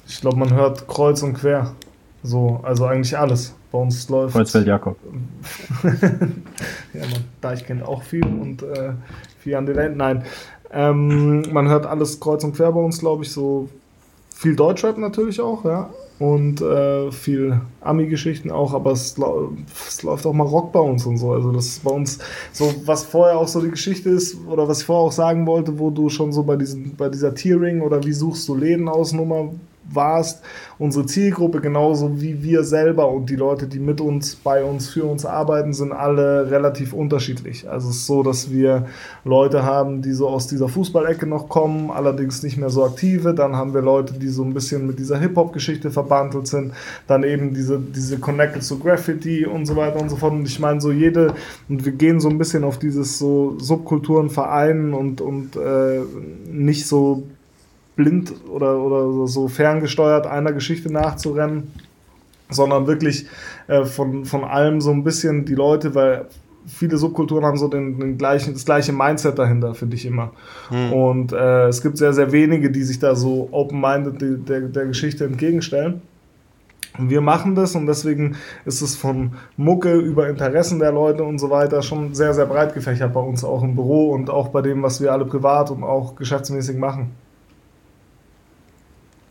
[0.07, 1.75] Ich glaube, man hört kreuz und quer.
[2.23, 3.53] So, also eigentlich alles.
[3.71, 4.33] Bei uns läuft.
[4.33, 4.97] Kreuzfeld Jakob.
[5.83, 8.93] ja, man, da ich kenne auch viel und äh,
[9.39, 9.97] viel an den Enden.
[9.97, 10.23] Nein.
[10.71, 13.69] Ähm, man hört alles kreuz und quer bei uns, glaube ich, so
[14.33, 19.15] viel Deutschrap natürlich auch, ja und äh, viel Ami-Geschichten auch, aber es,
[19.87, 21.31] es, läuft auch mal Rock bei uns und so.
[21.31, 22.19] Also das ist bei uns
[22.51, 25.79] so, was vorher auch so die Geschichte ist, oder was ich vorher auch sagen wollte,
[25.79, 29.13] wo du schon so bei diesen, bei dieser Tiering oder wie suchst du Läden aus
[29.13, 29.49] Nummer
[29.89, 30.43] warst,
[30.79, 35.05] unsere Zielgruppe genauso wie wir selber und die Leute, die mit uns, bei uns, für
[35.05, 37.69] uns arbeiten, sind alle relativ unterschiedlich.
[37.69, 38.87] Also es ist so, dass wir
[39.23, 43.33] Leute haben, die so aus dieser Fußballecke noch kommen, allerdings nicht mehr so aktive.
[43.33, 46.73] Dann haben wir Leute, die so ein bisschen mit dieser Hip-Hop-Geschichte verbandelt sind.
[47.07, 50.33] Dann eben diese, diese Connected zu Graffiti und so weiter und so fort.
[50.33, 51.33] Und ich meine, so jede,
[51.69, 56.01] und wir gehen so ein bisschen auf dieses so Subkulturen vereinen und, und äh,
[56.51, 57.23] nicht so
[57.95, 61.71] blind oder, oder so ferngesteuert einer Geschichte nachzurennen.
[62.49, 63.25] sondern wirklich
[63.67, 66.27] äh, von, von allem so ein bisschen die Leute, weil
[66.67, 70.31] viele Subkulturen haben so den, den gleichen, das gleiche Mindset dahinter, finde ich immer.
[70.69, 70.93] Hm.
[70.93, 75.25] Und äh, es gibt sehr, sehr wenige, die sich da so open-minded der, der Geschichte
[75.25, 76.01] entgegenstellen.
[76.97, 78.35] Und wir machen das und deswegen
[78.65, 82.75] ist es von Mucke über Interessen der Leute und so weiter schon sehr, sehr breit
[82.75, 85.83] gefächert bei uns auch im Büro und auch bei dem, was wir alle privat und
[85.83, 87.11] auch geschäftsmäßig machen.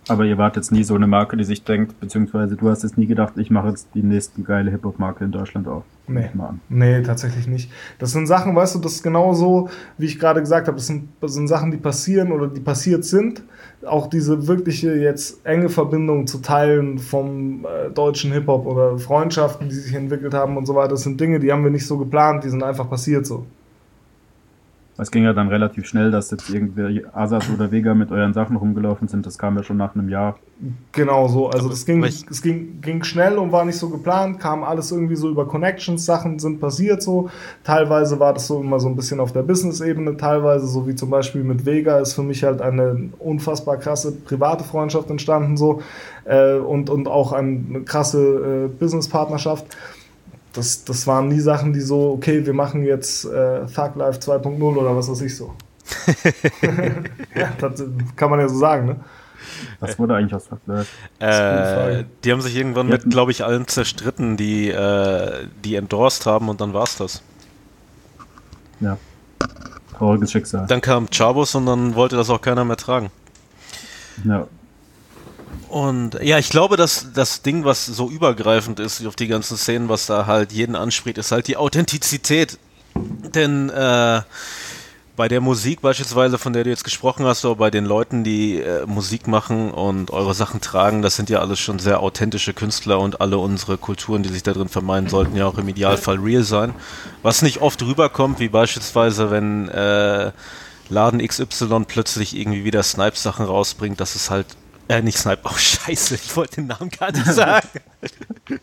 [0.08, 2.98] Aber ihr wart jetzt nie so eine Marke, die sich denkt, beziehungsweise du hast jetzt
[2.98, 5.84] nie gedacht, ich mache jetzt die nächste geile Hip-Hop-Marke in Deutschland auf.
[6.08, 6.28] Nee.
[6.68, 7.70] nee, tatsächlich nicht.
[8.00, 11.08] Das sind Sachen, weißt du, das ist genauso, wie ich gerade gesagt habe, das sind,
[11.20, 13.44] das sind Sachen, die passieren oder die passiert sind.
[13.86, 19.74] Auch diese wirkliche jetzt enge Verbindung zu teilen vom äh, deutschen Hip-Hop oder Freundschaften, die
[19.76, 22.42] sich entwickelt haben und so weiter, das sind Dinge, die haben wir nicht so geplant,
[22.42, 23.46] die sind einfach passiert so.
[24.98, 28.56] Es ging ja dann relativ schnell, dass jetzt irgendwie Asas oder Vega mit euren Sachen
[28.56, 29.24] rumgelaufen sind.
[29.24, 30.36] Das kam ja schon nach einem Jahr.
[30.92, 31.48] Genau so.
[31.48, 34.38] Also das ging, es ging, ging schnell und war nicht so geplant.
[34.38, 36.04] Kam alles irgendwie so über Connections.
[36.04, 37.30] Sachen sind passiert so.
[37.64, 40.18] Teilweise war das so immer so ein bisschen auf der Business-Ebene.
[40.18, 44.62] Teilweise so wie zum Beispiel mit Vega ist für mich halt eine unfassbar krasse private
[44.62, 45.80] Freundschaft entstanden so.
[46.26, 49.66] Äh, und, und auch eine krasse äh, Business-Partnerschaft
[50.52, 54.62] das, das waren nie Sachen, die so, okay, wir machen jetzt äh, Thug Life 2.0
[54.62, 55.54] oder was weiß ich so.
[57.34, 57.82] ja, das
[58.16, 58.96] kann man ja so sagen, ne?
[59.80, 60.90] Was wurde eigentlich aus Thug Life?
[61.18, 66.48] Äh, die haben sich irgendwann mit, glaube ich, allen zerstritten, die, äh, die endorsed haben
[66.48, 67.22] und dann war's das.
[68.80, 68.98] Ja.
[69.96, 70.66] Trauriges Schicksal.
[70.66, 73.10] Dann kam Chabos und dann wollte das auch keiner mehr tragen.
[74.24, 74.46] Ja.
[75.68, 79.88] Und ja, ich glaube, dass das Ding, was so übergreifend ist auf die ganzen Szenen,
[79.88, 82.58] was da halt jeden anspricht, ist halt die Authentizität.
[82.94, 84.20] Denn äh,
[85.16, 88.60] bei der Musik beispielsweise, von der du jetzt gesprochen hast, oder bei den Leuten, die
[88.60, 92.98] äh, Musik machen und eure Sachen tragen, das sind ja alles schon sehr authentische Künstler
[92.98, 96.42] und alle unsere Kulturen, die sich da drin vermeiden, sollten ja auch im Idealfall real
[96.42, 96.74] sein.
[97.22, 100.32] Was nicht oft rüberkommt, wie beispielsweise, wenn äh,
[100.88, 104.46] Laden XY plötzlich irgendwie wieder Snipes-Sachen rausbringt, dass es halt
[104.92, 105.40] äh, nicht Snipe.
[105.44, 107.68] Oh, scheiße, ich wollte den Namen gar nicht sagen.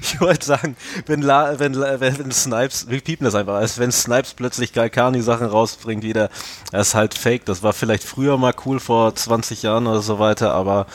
[0.00, 0.76] ich wollte sagen,
[1.06, 5.46] wenn, La, wenn, wenn, wenn Snipes, wir piepen das einfach, als wenn Snipes plötzlich Galkani-Sachen
[5.46, 6.30] rausbringt wieder,
[6.70, 7.44] das ist halt fake.
[7.46, 10.86] Das war vielleicht früher mal cool vor 20 Jahren oder so weiter, aber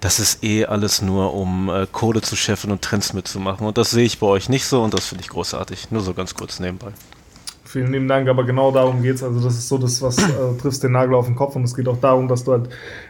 [0.00, 3.66] das ist eh alles nur, um äh, Kohle zu scheffeln und Trends mitzumachen.
[3.66, 5.90] Und das sehe ich bei euch nicht so und das finde ich großartig.
[5.90, 6.92] Nur so ganz kurz nebenbei.
[7.74, 9.24] Vielen lieben Dank, aber genau darum geht es.
[9.24, 11.74] Also das ist so das, was äh, triffst den Nagel auf den Kopf und es
[11.74, 12.68] geht auch darum, dass du halt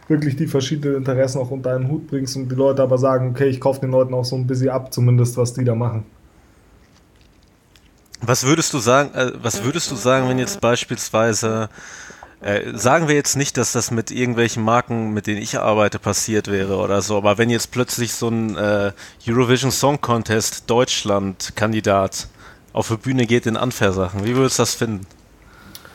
[0.09, 3.49] wirklich die verschiedenen Interessen auch unter einen Hut bringst und die Leute aber sagen, okay,
[3.49, 6.07] ich kaufe den Leuten auch so ein bisschen ab, zumindest was die da machen.
[8.23, 11.69] Was würdest du sagen, äh, was würdest du sagen, wenn jetzt beispielsweise
[12.41, 16.51] äh, sagen wir jetzt nicht, dass das mit irgendwelchen Marken, mit denen ich arbeite, passiert
[16.51, 18.93] wäre oder so, aber wenn jetzt plötzlich so ein äh,
[19.29, 22.29] Eurovision Song Contest Deutschland Kandidat
[22.75, 24.25] auf die Bühne geht in Unfair-Sachen.
[24.25, 25.07] Wie würdest du das finden?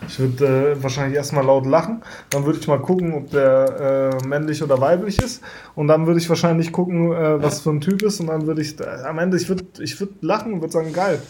[0.08, 2.02] Ich würde äh, wahrscheinlich erstmal laut lachen.
[2.30, 5.44] Dann würde ich mal gucken, ob der äh, männlich oder weiblich ist.
[5.76, 8.22] Und dann würde ich wahrscheinlich gucken, äh, was für ein Typ ist.
[8.22, 10.94] Und dann würde ich äh, am Ende, ich würde ich würd lachen und würde sagen,
[10.94, 11.22] geil.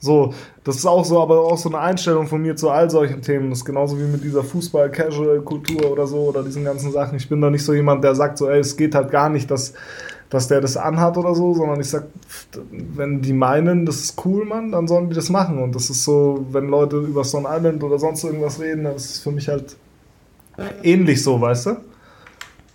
[0.00, 0.34] So,
[0.64, 3.50] das ist auch so, aber auch so eine Einstellung von mir zu all solchen Themen.
[3.50, 7.16] Das ist genauso wie mit dieser Fußball-Casual-Kultur oder so oder diesen ganzen Sachen.
[7.16, 9.50] Ich bin da nicht so jemand, der sagt so, ey, es geht halt gar nicht,
[9.50, 9.74] dass
[10.34, 12.04] dass der das anhat oder so, sondern ich sag,
[12.68, 15.62] wenn die meinen, das ist cool, Mann, dann sollen die das machen.
[15.62, 19.22] Und das ist so, wenn Leute über Stone Island oder sonst irgendwas reden, das ist
[19.22, 19.76] für mich halt
[20.82, 21.76] ähnlich so, weißt du?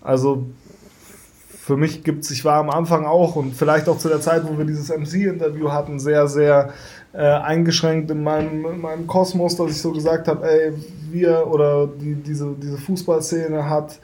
[0.02, 0.46] Also
[1.70, 4.44] für mich gibt es, ich war am Anfang auch und vielleicht auch zu der Zeit,
[4.48, 6.70] wo wir dieses MC-Interview hatten, sehr, sehr
[7.14, 10.74] äh, eingeschränkt in meinem, in meinem Kosmos, dass ich so gesagt habe, ey,
[11.12, 14.00] wir oder die, diese, diese Fußballszene hat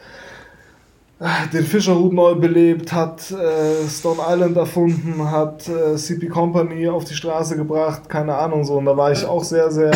[1.53, 7.13] den Fischerhut neu belebt, hat äh, Stone Island erfunden, hat äh, CP Company auf die
[7.13, 8.77] Straße gebracht, keine Ahnung so.
[8.77, 9.93] Und da war ich auch sehr, sehr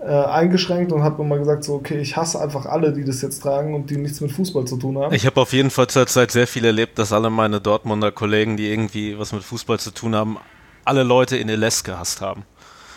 [0.00, 3.40] äh, eingeschränkt und habe immer gesagt, so, okay, ich hasse einfach alle, die das jetzt
[3.40, 5.14] tragen und die nichts mit Fußball zu tun haben.
[5.14, 8.56] Ich habe auf jeden Fall zur Zeit sehr viel erlebt, dass alle meine Dortmunder Kollegen,
[8.56, 10.38] die irgendwie was mit Fußball zu tun haben,
[10.84, 12.42] alle Leute in LS gehasst haben.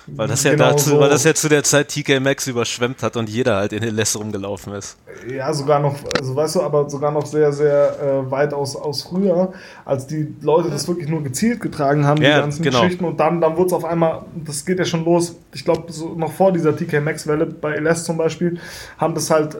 [0.07, 0.99] Weil das ja genau dazu, so.
[0.99, 3.95] weil das ja zu der Zeit TK Maxx überschwemmt hat und jeder halt in den
[3.95, 4.97] LS rumgelaufen ist.
[5.29, 9.03] Ja, sogar noch, also weißt du, aber sogar noch sehr, sehr äh, weit aus, aus
[9.03, 9.51] früher,
[9.83, 12.81] als die Leute das wirklich nur gezielt getragen haben, ja, die ganzen genau.
[12.81, 13.05] Geschichten.
[13.05, 16.13] Und dann, dann wurde es auf einmal, das geht ja schon los, ich glaube, so
[16.15, 18.59] noch vor dieser TK Maxx-Welle, bei LS zum Beispiel,
[18.97, 19.59] haben das halt äh,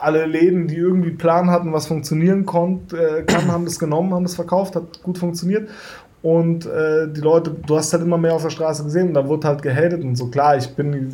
[0.00, 4.24] alle Läden, die irgendwie Plan hatten, was funktionieren konnte, äh, kann, haben das genommen, haben
[4.24, 5.68] das verkauft, hat gut funktioniert.
[6.24, 9.28] Und äh, die Leute, du hast halt immer mehr auf der Straße gesehen und da
[9.28, 10.28] wurde halt gehatet und so.
[10.28, 11.12] Klar, ich bin,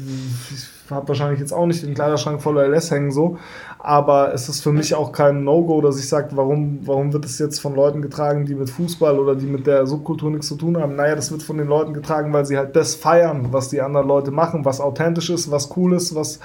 [0.52, 3.36] ich habe wahrscheinlich jetzt auch nicht den Kleiderschrank voller LS hängen so,
[3.80, 7.40] aber es ist für mich auch kein No-Go, dass ich sage, warum, warum wird es
[7.40, 10.76] jetzt von Leuten getragen, die mit Fußball oder die mit der Subkultur nichts zu tun
[10.76, 10.94] haben?
[10.94, 14.06] Naja, das wird von den Leuten getragen, weil sie halt das feiern, was die anderen
[14.06, 16.38] Leute machen, was authentisch ist, was cool ist, was,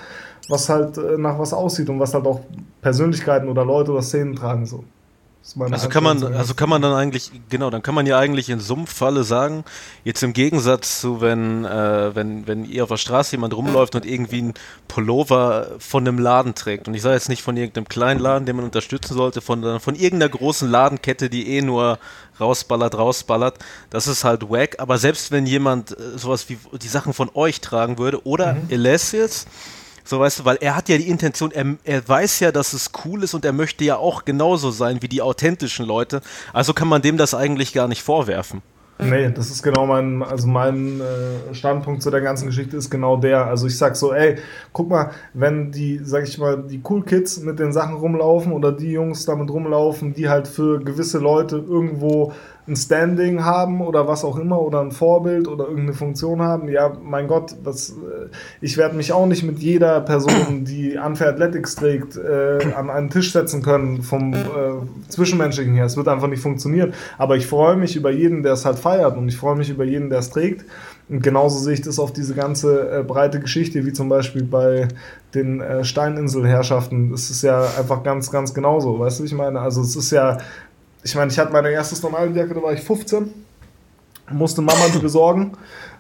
[0.50, 2.40] was halt äh, nach was aussieht und was halt auch
[2.82, 4.84] Persönlichkeiten oder Leute oder Szenen tragen so.
[5.72, 8.60] Also kann man, also kann man dann eigentlich, genau, dann kann man ja eigentlich in
[8.60, 9.64] Sumpffalle sagen,
[10.04, 14.06] jetzt im Gegensatz zu, wenn, äh, wenn, wenn ihr auf der Straße jemand rumläuft und
[14.06, 14.54] irgendwie ein
[14.88, 16.88] Pullover von einem Laden trägt.
[16.88, 19.96] Und ich sage jetzt nicht von irgendeinem kleinen Laden, den man unterstützen sollte, von, von
[19.96, 22.00] irgendeiner großen Ladenkette, die eh nur
[22.40, 23.60] rausballert, rausballert.
[23.92, 24.80] Das ist halt wack.
[24.80, 28.86] Aber selbst wenn jemand äh, sowas wie die Sachen von euch tragen würde, oder mhm.
[28.86, 29.48] Jetzt,
[30.06, 32.92] so weißt du, weil er hat ja die Intention, er, er weiß ja, dass es
[33.04, 36.22] cool ist und er möchte ja auch genauso sein wie die authentischen Leute.
[36.54, 38.62] Also kann man dem das eigentlich gar nicht vorwerfen.
[38.98, 43.18] Nee, das ist genau mein, also mein äh, Standpunkt zu der ganzen Geschichte ist genau
[43.18, 43.46] der.
[43.46, 44.38] Also ich sag so, ey,
[44.72, 48.72] guck mal, wenn die, sag ich mal, die Cool Kids mit den Sachen rumlaufen oder
[48.72, 52.32] die Jungs damit rumlaufen, die halt für gewisse Leute irgendwo
[52.68, 56.92] ein Standing haben oder was auch immer oder ein Vorbild oder irgendeine Funktion haben, ja,
[57.04, 58.28] mein Gott, das, äh,
[58.60, 63.10] ich werde mich auch nicht mit jeder Person, die Unfair Athletics trägt, äh, an einen
[63.10, 64.38] Tisch setzen können vom äh,
[65.10, 65.86] Zwischenmenschlichen her.
[65.86, 66.94] Es wird einfach nicht funktionieren.
[67.18, 69.84] Aber ich freue mich über jeden, der es halt feiert und ich freue mich über
[69.84, 70.66] jeden, der es trägt.
[71.08, 74.88] Und genauso sehe ich das auf diese ganze äh, breite Geschichte, wie zum Beispiel bei
[75.36, 77.12] den äh, Steininselherrschaften.
[77.12, 78.98] Das ist ja einfach ganz, ganz genauso.
[78.98, 79.60] Weißt du, ich meine?
[79.60, 80.40] Also, es ist ja
[81.06, 83.32] ich meine, ich hatte meine erste Normaljacke, da war ich 15,
[84.32, 85.52] musste Mama die besorgen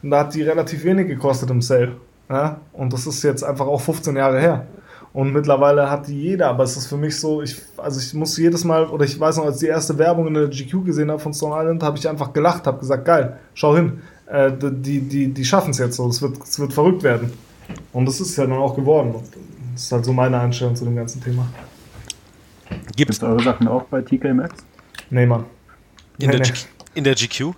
[0.01, 1.95] und da hat die relativ wenig gekostet im Sale.
[2.27, 2.59] Ja?
[2.73, 4.65] Und das ist jetzt einfach auch 15 Jahre her.
[5.13, 8.35] Und mittlerweile hat die jeder, aber es ist für mich so, ich, also ich muss
[8.35, 11.19] jedes Mal, oder ich weiß noch, als die erste Werbung in der GQ gesehen habe
[11.19, 15.27] von Stone Island, habe ich einfach gelacht, habe gesagt, geil, schau hin, äh, die, die,
[15.27, 17.31] die schaffen es jetzt so, es wird, wird verrückt werden.
[17.93, 19.13] Und das ist ja dann auch geworden.
[19.73, 21.47] Das ist halt so meine Einstellung zu dem ganzen Thema.
[22.95, 24.65] Gibt es eure Sachen auch bei TK Maxx?
[25.09, 25.45] Nee, Mann.
[26.17, 26.53] In, nee, der, nee.
[26.95, 27.53] in der GQ?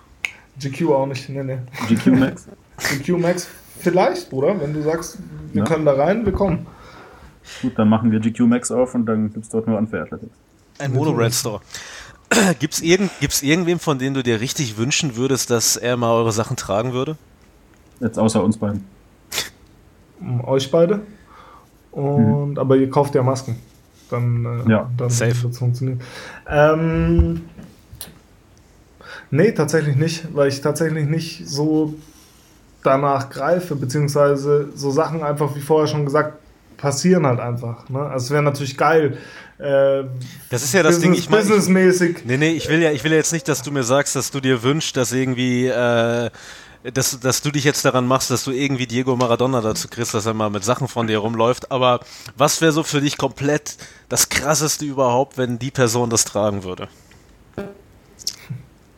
[0.60, 1.60] GQ auch nicht, nee, nee.
[1.88, 2.48] GQ Max?
[2.78, 3.48] GQ Max
[3.80, 5.20] vielleicht, Bruder, wenn du sagst,
[5.54, 5.68] wir ja.
[5.68, 6.66] können da rein, wir kommen.
[7.62, 10.36] Gut, dann machen wir GQ Max auf und dann gibt es dort nur Unfair Athletics.
[10.80, 11.62] Ein Mono-Red Store.
[12.60, 16.12] Gibt es irgend, gibt's irgendwem, von dem du dir richtig wünschen würdest, dass er mal
[16.12, 17.16] eure Sachen tragen würde?
[18.02, 18.84] Jetzt außer uns beiden.
[20.44, 21.02] Euch beide.
[21.92, 22.58] Und, mhm.
[22.60, 23.56] Aber ihr kauft ja Masken
[24.10, 26.02] dann, äh, ja, dann wird es funktionieren.
[26.50, 27.42] Ähm,
[29.32, 31.96] nee, tatsächlich nicht, weil ich tatsächlich nicht so
[32.84, 36.40] danach greife, beziehungsweise so Sachen einfach, wie vorher schon gesagt,
[36.78, 37.90] passieren halt einfach.
[37.90, 38.00] Ne?
[38.00, 39.18] Also es wäre natürlich geil.
[39.58, 40.04] Äh,
[40.50, 41.44] das ist ja das Business, Ding, ich meine.
[41.44, 42.26] Businessmäßig.
[42.26, 44.32] Nee, nee, ich will ja, ich will ja jetzt nicht, dass du mir sagst, dass
[44.32, 46.30] du dir wünschst, dass irgendwie äh,
[46.94, 50.26] dass, dass du dich jetzt daran machst, dass du irgendwie Diego Maradona dazu kriegst, dass
[50.26, 51.72] er mal mit Sachen von dir rumläuft.
[51.72, 52.00] Aber
[52.36, 53.78] was wäre so für dich komplett
[54.10, 56.88] das krasseste überhaupt, wenn die Person das tragen würde?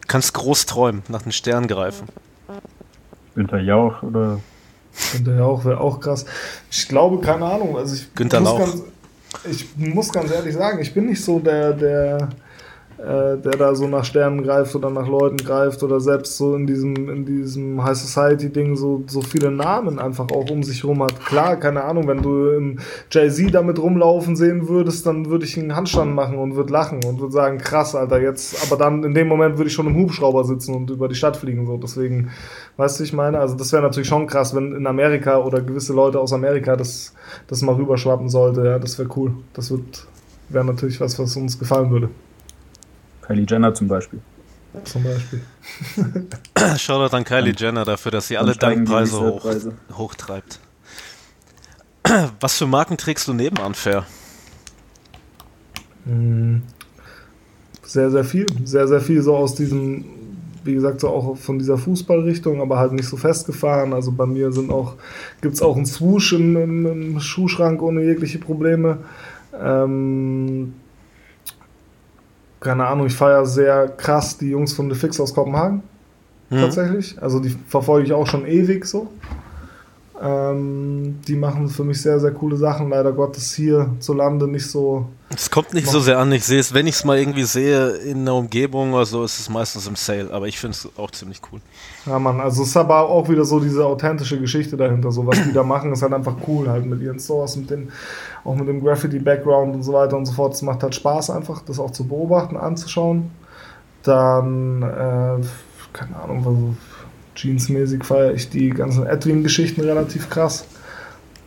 [0.08, 2.08] Kannst groß träumen, nach den Sternen greifen.
[3.36, 4.40] Günter Jauch oder.
[5.14, 6.26] Günter Jauch wäre auch krass.
[6.72, 7.78] Ich glaube, keine Ahnung.
[7.78, 8.60] Also ich Günter Lauch.
[8.60, 8.84] Ganz,
[9.50, 12.30] ich muss ganz ehrlich sagen, ich bin nicht so der, der
[13.02, 17.10] der da so nach Sternen greift oder nach Leuten greift oder selbst so in diesem,
[17.10, 21.26] in diesem High Society-Ding so, so viele Namen einfach auch um sich rum hat.
[21.26, 22.80] Klar, keine Ahnung, wenn du im
[23.10, 27.22] Jay-Z damit rumlaufen sehen würdest, dann würde ich einen Handstand machen und würde lachen und
[27.22, 30.44] würde sagen, krass, Alter, jetzt, aber dann in dem Moment würde ich schon im Hubschrauber
[30.44, 31.78] sitzen und über die Stadt fliegen, so.
[31.78, 32.32] Deswegen,
[32.76, 35.94] weißt du, ich meine, also das wäre natürlich schon krass, wenn in Amerika oder gewisse
[35.94, 37.14] Leute aus Amerika das,
[37.48, 39.32] das mal rüberschwappen sollte, ja, das wäre cool.
[39.54, 40.06] Das wird,
[40.50, 42.10] wäre natürlich was, was uns gefallen würde.
[43.30, 44.20] Kylie Jenner zum Beispiel.
[44.86, 45.42] Zum Beispiel.
[46.78, 49.46] Shoutout an Kylie Jenner dafür, dass sie alle Dankpreise hoch,
[49.94, 50.60] hochtreibt.
[52.40, 54.08] Was für Marken trägst du neben Unfair?
[56.06, 56.64] Hm.
[57.84, 58.48] Sehr, sehr viel.
[58.64, 60.06] Sehr, sehr viel so aus diesem,
[60.64, 63.94] wie gesagt, so auch von dieser Fußballrichtung, aber halt nicht so festgefahren.
[63.94, 64.96] Also bei mir sind auch,
[65.42, 69.00] gibt es auch einen Swoosh im, im, Schuhschrank ohne jegliche Probleme.
[69.54, 70.74] Ähm,
[72.60, 75.84] keine Ahnung, ich feiere sehr krass die Jungs von The Fix aus Kopenhagen.
[76.50, 76.62] Mhm.
[76.62, 77.22] Tatsächlich.
[77.22, 79.10] Also die verfolge ich auch schon ewig so.
[80.22, 82.90] Ähm, die machen für mich sehr, sehr coole Sachen.
[82.90, 85.08] Leider Gottes hier zu Lande nicht so.
[85.34, 86.32] Es kommt nicht so sehr an.
[86.34, 89.40] Ich sehe es, wenn ich es mal irgendwie sehe in der Umgebung oder so, ist
[89.40, 90.30] es meistens im Sale.
[90.34, 91.62] Aber ich finde es auch ziemlich cool.
[92.06, 92.42] Ja, Mann.
[92.42, 95.12] Also es ist aber auch wieder so diese authentische Geschichte dahinter.
[95.12, 97.90] So was die da machen, ist halt einfach cool halt mit ihren Stores, mit den,
[98.44, 100.54] auch mit dem Graffiti-Background und so weiter und so fort.
[100.54, 103.32] Es macht halt Spaß einfach, das auch zu beobachten, anzuschauen.
[104.04, 105.46] Dann, äh,
[105.94, 106.99] keine Ahnung, was
[107.36, 110.66] Jeans-mäßig feiere ich die ganzen Edwin-Geschichten relativ krass.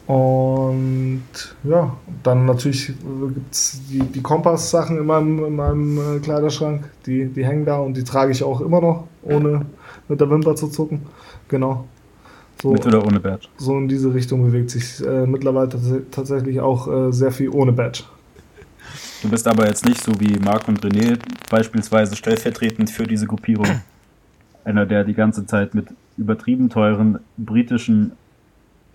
[0.06, 1.22] Und
[1.62, 6.90] ja, dann natürlich gibt es die, die Kompass-Sachen in meinem, in meinem äh, Kleiderschrank.
[7.06, 9.66] Die, die hängen da und die trage ich auch immer noch, ohne
[10.08, 11.02] mit der Wimper zu zucken.
[11.48, 11.86] Genau.
[12.60, 13.48] So, mit oder ohne Badge?
[13.56, 15.68] So in diese Richtung bewegt sich äh, mittlerweile
[16.10, 18.02] tatsächlich auch äh, sehr viel ohne Badge.
[19.22, 21.18] Du bist aber jetzt nicht so wie Marc und René
[21.48, 23.66] beispielsweise stellvertretend für diese Gruppierung.
[24.64, 25.86] Einer, der die ganze Zeit mit
[26.16, 28.12] übertrieben teuren britischen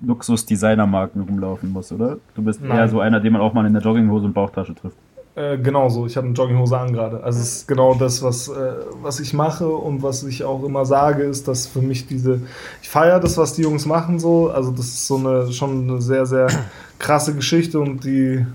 [0.01, 2.17] Luxus-Designer-Marken rumlaufen muss, oder?
[2.35, 2.77] Du bist Nein.
[2.77, 4.97] eher so einer, den man auch mal in der Jogginghose und Bauchtasche trifft.
[5.35, 7.23] Äh, genau so, ich habe eine Jogginghose an gerade.
[7.23, 10.83] Also es ist genau das, was, äh, was ich mache und was ich auch immer
[10.85, 12.41] sage, ist, dass für mich diese,
[12.81, 16.01] ich feiere das, was die Jungs machen so, also das ist so eine schon eine
[16.01, 16.47] sehr, sehr
[16.97, 18.45] krasse Geschichte und die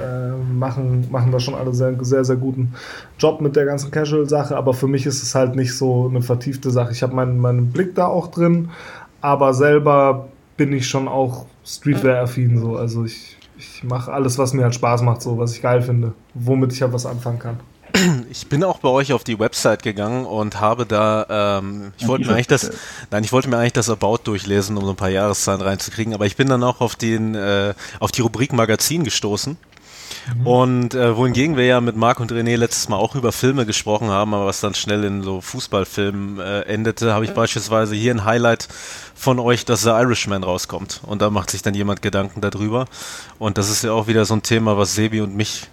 [0.00, 2.74] äh, machen, machen da schon alle sehr, sehr, sehr guten
[3.18, 6.70] Job mit der ganzen Casual-Sache, aber für mich ist es halt nicht so eine vertiefte
[6.70, 6.92] Sache.
[6.92, 8.70] Ich habe meinen, meinen Blick da auch drin,
[9.20, 14.64] aber selber bin ich schon auch Streetwear-affin so, also ich ich mache alles, was mir
[14.64, 17.60] halt Spaß macht, so was ich geil finde, womit ich halt was anfangen kann.
[18.28, 22.26] Ich bin auch bei euch auf die Website gegangen und habe da, ähm, ich wollte
[22.26, 22.72] mir eigentlich das,
[23.10, 26.26] nein, ich wollte mir eigentlich das About durchlesen, um so ein paar Jahreszahlen reinzukriegen, aber
[26.26, 29.56] ich bin dann auch auf den, äh, auf die Rubrik Magazin gestoßen
[30.38, 30.46] Mhm.
[30.46, 34.08] Und äh, wohingegen wir ja mit Marc und René letztes Mal auch über Filme gesprochen
[34.08, 37.36] haben, aber was dann schnell in so Fußballfilmen äh, endete, habe ich mhm.
[37.36, 38.68] beispielsweise hier ein Highlight
[39.14, 41.00] von euch, dass The Irishman rauskommt.
[41.04, 42.86] Und da macht sich dann jemand Gedanken darüber.
[43.38, 45.68] Und das ist ja auch wieder so ein Thema, was Sebi und mich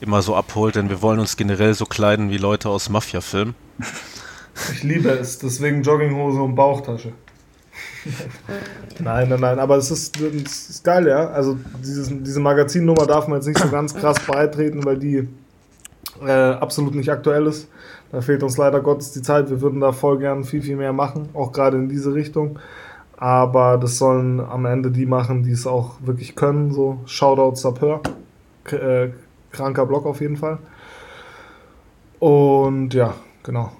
[0.00, 3.54] immer so abholt, denn wir wollen uns generell so kleiden wie Leute aus Mafia-Filmen.
[4.72, 7.12] Ich liebe es, deswegen Jogginghose und Bauchtasche.
[8.98, 11.28] nein, nein, nein, aber es ist, es ist geil, ja.
[11.30, 15.28] Also dieses, diese Magazinnummer darf man jetzt nicht so ganz krass beitreten, weil die
[16.24, 17.68] äh, absolut nicht aktuell ist.
[18.10, 19.48] Da fehlt uns leider Gottes die Zeit.
[19.48, 22.58] Wir würden da voll gern viel, viel mehr machen, auch gerade in diese Richtung.
[23.16, 26.72] Aber das sollen am Ende die machen, die es auch wirklich können.
[26.72, 28.00] So Shoutout Sapeur.
[28.64, 29.12] K äh,
[29.50, 30.58] kranker Block auf jeden Fall.
[32.18, 33.72] Und ja, genau.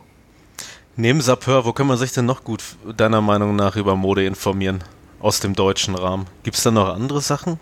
[0.96, 2.62] Neben Sapeur, wo kann man sich denn noch gut
[2.98, 4.84] deiner Meinung nach über Mode informieren?
[5.20, 6.26] Aus dem deutschen Rahmen.
[6.42, 7.58] Gibt es da noch andere Sachen?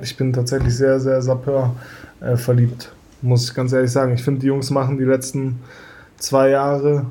[0.00, 1.74] Ich bin tatsächlich sehr, sehr Sapeur
[2.20, 4.14] äh, verliebt, muss ich ganz ehrlich sagen.
[4.14, 5.60] Ich finde, die Jungs machen die letzten
[6.16, 7.06] zwei Jahre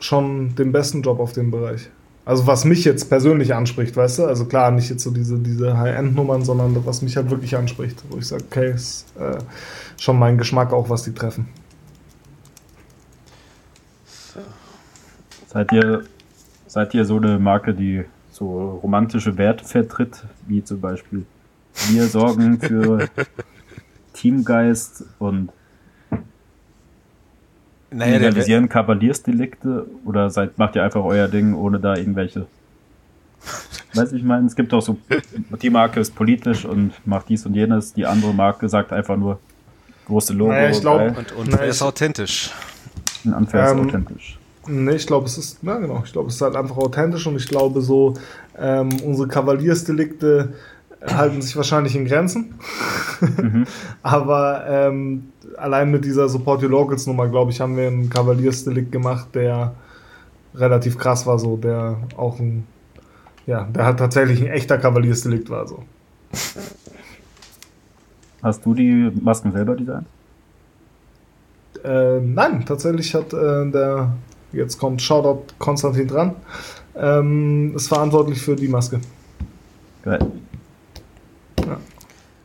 [0.00, 1.88] schon den besten Job auf dem Bereich.
[2.24, 4.24] Also was mich jetzt persönlich anspricht, weißt du?
[4.24, 8.18] Also klar, nicht jetzt so diese, diese High-End-Nummern, sondern was mich halt wirklich anspricht, wo
[8.18, 9.38] ich sage, okay, ist äh,
[10.00, 11.48] schon mein Geschmack auch, was die treffen.
[15.52, 16.04] Seid ihr,
[16.66, 21.26] seid ihr so eine Marke, die so romantische Werte vertritt, wie zum Beispiel
[21.90, 23.06] wir sorgen für
[24.14, 25.50] Teamgeist und
[27.90, 32.46] naja, realisieren Kavaliersdelikte oder seid, macht ihr einfach euer Ding, ohne da irgendwelche.
[33.94, 34.96] Weiß ich meine, es gibt auch so,
[35.60, 39.38] die Marke ist politisch und macht dies und jenes, die andere Marke sagt einfach nur
[40.06, 40.52] große Logo.
[40.52, 42.52] Naja, ich glaube, und, und naja, ist authentisch.
[43.26, 44.38] Ein Unfair ähm, ist authentisch.
[44.68, 47.36] Nee, ich glaube, es ist, na genau, ich glaube, es ist halt einfach authentisch und
[47.36, 48.14] ich glaube, so
[48.56, 50.54] ähm, unsere Kavaliersdelikte
[51.04, 52.54] halten sich wahrscheinlich in Grenzen.
[53.20, 53.66] Mhm.
[54.02, 58.92] Aber ähm, allein mit dieser Support Your Locals Nummer, glaube ich, haben wir einen Kavaliersdelikt
[58.92, 59.74] gemacht, der
[60.54, 62.66] relativ krass war, so, der auch ein,
[63.46, 65.82] ja, der hat tatsächlich ein echter Kavaliersdelikt war, so.
[68.42, 70.06] Hast du die Masken selber designt?
[71.84, 74.12] Äh, nein, tatsächlich hat äh, der
[74.52, 76.34] jetzt kommt Shoutout Konstantin dran,
[76.96, 79.00] ähm, ist verantwortlich für die Maske.
[80.02, 80.20] Geil.
[81.60, 81.78] Ja.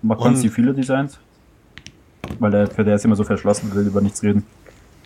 [0.02, 1.20] Macht Konsti viele Designs?
[2.40, 4.44] Weil der, für der ist immer so verschlossen, will über nichts reden.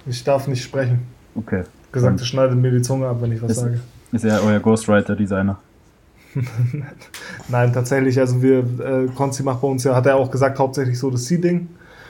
[0.05, 0.99] Ich darf nicht sprechen.
[1.35, 1.63] Okay.
[1.91, 3.79] Gesagt, es schneidet mir die Zunge ab, wenn ich was ist, sage.
[4.11, 5.59] Ist er euer Ghostwriter-Designer?
[7.49, 10.97] Nein, tatsächlich, also wir, äh, Konsti macht bei uns ja, hat er auch gesagt, hauptsächlich
[10.97, 11.67] so das Seeding.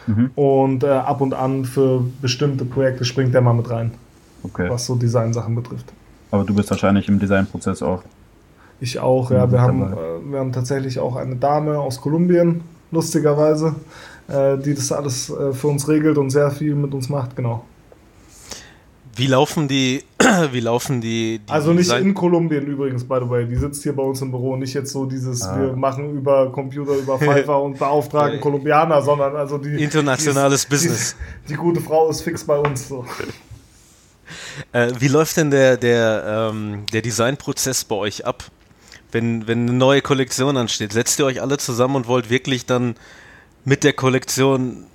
[0.07, 0.31] Mhm.
[0.35, 3.91] Und äh, ab und an für bestimmte Projekte springt er mal mit rein.
[4.43, 4.69] Okay.
[4.69, 5.91] Was so Designsachen betrifft.
[6.31, 8.03] Aber du bist wahrscheinlich im Designprozess auch.
[8.79, 9.51] Ich auch, ja.
[9.51, 12.61] Wir haben, äh, wir haben tatsächlich auch eine Dame aus Kolumbien,
[12.91, 13.75] lustigerweise,
[14.27, 17.63] äh, die das alles äh, für uns regelt und sehr viel mit uns macht, genau.
[19.15, 20.03] Wie laufen die,
[20.51, 23.45] wie laufen die, die Also nicht Design in Kolumbien übrigens, by the way.
[23.45, 24.55] Die sitzt hier bei uns im Büro.
[24.55, 25.59] Nicht jetzt so dieses, ah.
[25.59, 29.83] wir machen über Computer, über Pfeiffer und beauftragen Kolumbianer, sondern also die.
[29.83, 31.15] Internationales die Business.
[31.43, 32.87] Die, die, gute Frau ist fix bei uns.
[32.87, 33.05] So.
[34.73, 38.43] Äh, wie läuft denn der, der, ähm, der Designprozess bei euch ab?
[39.11, 42.95] Wenn, wenn eine neue Kollektion ansteht, setzt ihr euch alle zusammen und wollt wirklich dann
[43.65, 44.87] mit der Kollektion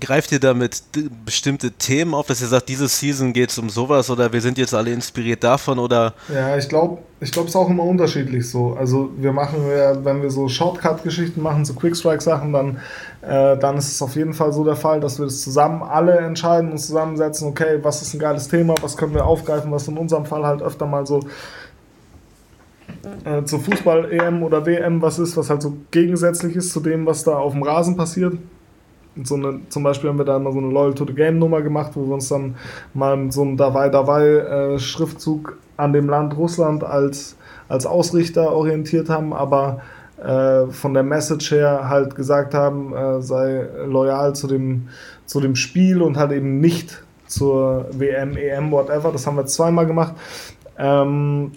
[0.00, 0.82] greift ihr damit
[1.24, 4.58] bestimmte Themen auf, dass ihr sagt, diese Season geht es um sowas oder wir sind
[4.58, 6.14] jetzt alle inspiriert davon oder?
[6.32, 8.74] Ja, ich glaube, ich glaube, es ist auch immer unterschiedlich so.
[8.74, 12.80] Also wir machen ja, wenn wir so Shortcut-Geschichten machen, so Quickstrike-Sachen, dann,
[13.22, 16.18] äh, dann ist es auf jeden Fall so der Fall, dass wir das zusammen alle
[16.18, 19.96] entscheiden und zusammensetzen, okay, was ist ein geiles Thema, was können wir aufgreifen, was in
[19.96, 21.20] unserem Fall halt öfter mal so
[23.24, 27.24] äh, zur Fußball-EM oder WM was ist, was halt so gegensätzlich ist zu dem, was
[27.24, 28.34] da auf dem Rasen passiert
[29.22, 31.62] so eine, zum Beispiel haben wir da immer so eine Loyal to the Game Nummer
[31.62, 32.56] gemacht, wo wir uns dann
[32.94, 37.36] mal mit so einem Dawei Dawei äh, Schriftzug an dem Land Russland als,
[37.68, 39.80] als Ausrichter orientiert haben, aber
[40.22, 44.88] äh, von der Message her halt gesagt haben, äh, sei loyal zu dem,
[45.26, 49.10] zu dem Spiel und halt eben nicht zur WM, EM, whatever.
[49.10, 50.14] Das haben wir zweimal gemacht.
[50.78, 51.52] Ähm,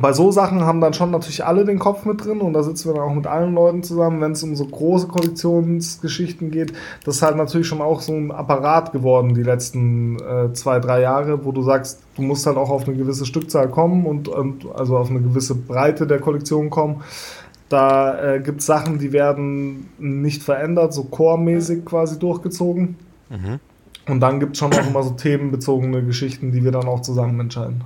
[0.00, 2.88] bei so Sachen haben dann schon natürlich alle den Kopf mit drin und da sitzen
[2.88, 6.72] wir dann auch mit allen Leuten zusammen, wenn es um so große Kollektionsgeschichten geht.
[7.04, 11.00] Das ist halt natürlich schon auch so ein Apparat geworden die letzten äh, zwei, drei
[11.00, 14.66] Jahre, wo du sagst, du musst halt auch auf eine gewisse Stückzahl kommen und, und
[14.74, 17.02] also auf eine gewisse Breite der Kollektion kommen.
[17.68, 22.96] Da äh, gibt es Sachen, die werden nicht verändert, so core-mäßig quasi durchgezogen.
[23.28, 23.60] Mhm.
[24.08, 27.38] Und dann gibt es schon auch immer so themenbezogene Geschichten, die wir dann auch zusammen
[27.40, 27.82] entscheiden.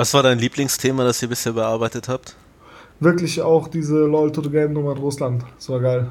[0.00, 2.34] Was war dein Lieblingsthema, das ihr bisher bearbeitet habt?
[3.00, 5.44] Wirklich auch diese LOL to the Game Nummer in Russland.
[5.56, 6.08] Das war geil.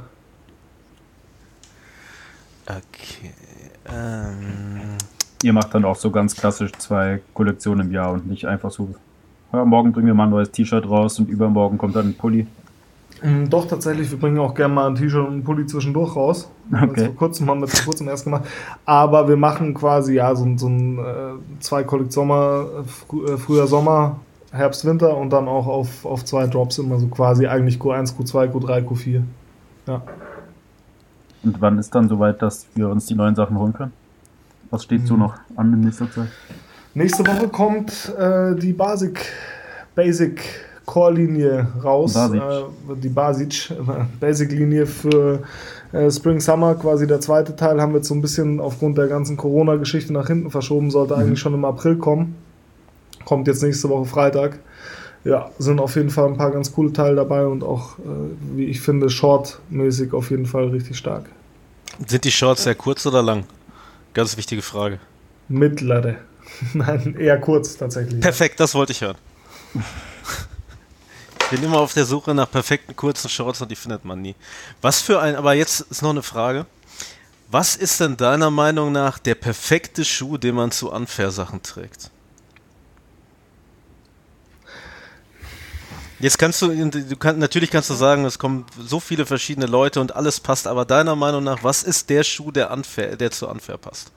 [2.67, 3.33] Okay.
[3.91, 4.95] Ähm.
[5.41, 8.93] Ihr macht dann auch so ganz klassisch zwei Kollektionen im Jahr und nicht einfach so,
[9.51, 12.45] ja, morgen bringen wir mal ein neues T-Shirt raus und übermorgen kommt dann ein Pulli.
[13.22, 16.49] Ähm, doch, tatsächlich, wir bringen auch gerne mal ein T-Shirt und ein Pulli zwischendurch raus.
[16.72, 17.05] Okay.
[17.05, 18.43] Vor kurzem haben wir vor kurzem erst gemacht.
[18.86, 22.65] Aber wir machen quasi ja so, so ein äh, zwei Kollektsommer,
[23.28, 24.17] äh, früher Sommer,
[24.51, 28.51] Herbst, Winter und dann auch auf, auf zwei Drops immer so quasi eigentlich Q1, Q2,
[28.51, 29.24] Q3, Q4.
[29.88, 30.01] Ja.
[31.43, 33.93] Und wann ist dann soweit, dass wir uns die neuen Sachen holen können?
[34.70, 35.22] Was steht so hm.
[35.22, 36.30] noch an in nächster Zeit?
[36.93, 39.26] Nächste Woche kommt äh, die Basic,
[39.95, 40.41] Basic
[40.89, 42.13] Core-Linie raus.
[42.13, 42.41] Basic.
[42.41, 43.71] Äh, die Basic,
[44.19, 45.43] Basic-Linie für
[45.91, 49.05] äh, Spring Summer, quasi der zweite Teil, haben wir jetzt so ein bisschen aufgrund der
[49.05, 51.21] ganzen Corona-Geschichte nach hinten verschoben, sollte mhm.
[51.21, 52.35] eigentlich schon im April kommen.
[53.23, 54.57] Kommt jetzt nächste Woche Freitag.
[55.23, 58.01] Ja, sind auf jeden Fall ein paar ganz coole Teile dabei und auch, äh,
[58.55, 61.25] wie ich finde, shortmäßig auf jeden Fall richtig stark.
[62.07, 63.43] Sind die Shorts sehr kurz oder lang?
[64.15, 64.99] Ganz wichtige Frage.
[65.49, 66.15] Mittlere.
[66.73, 68.21] Nein, eher kurz tatsächlich.
[68.21, 69.17] Perfekt, das wollte ich hören.
[71.50, 74.36] bin immer auf der Suche nach perfekten kurzen Shorts und die findet man nie.
[74.82, 76.66] Was für ein, aber jetzt ist noch eine Frage.
[77.52, 82.12] Was ist denn deiner Meinung nach der perfekte Schuh, den man zu Unfair-Sachen trägt?
[86.20, 90.02] Jetzt kannst du, du kann, natürlich kannst du sagen, es kommen so viele verschiedene Leute
[90.02, 93.47] und alles passt, aber deiner Meinung nach, was ist der Schuh, der, unfair, der zu
[93.47, 94.12] Unfair passt?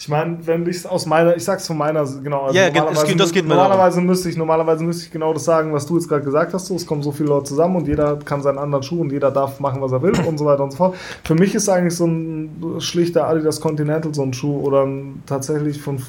[0.00, 2.44] Ich meine, wenn ich es aus meiner, ich sag's von meiner, genau.
[2.44, 5.72] Also ja, normalerweise, geht, das geht normalerweise müsste ich, normalerweise müsste ich genau das sagen,
[5.72, 6.66] was du jetzt gerade gesagt hast.
[6.66, 9.32] So, es kommen so viele Leute zusammen und jeder kann seinen anderen Schuh und jeder
[9.32, 10.96] darf machen, was er will und so weiter und so fort.
[11.24, 15.82] Für mich ist eigentlich so ein schlichter Adidas Continental so ein Schuh oder ein, tatsächlich
[15.82, 16.00] von,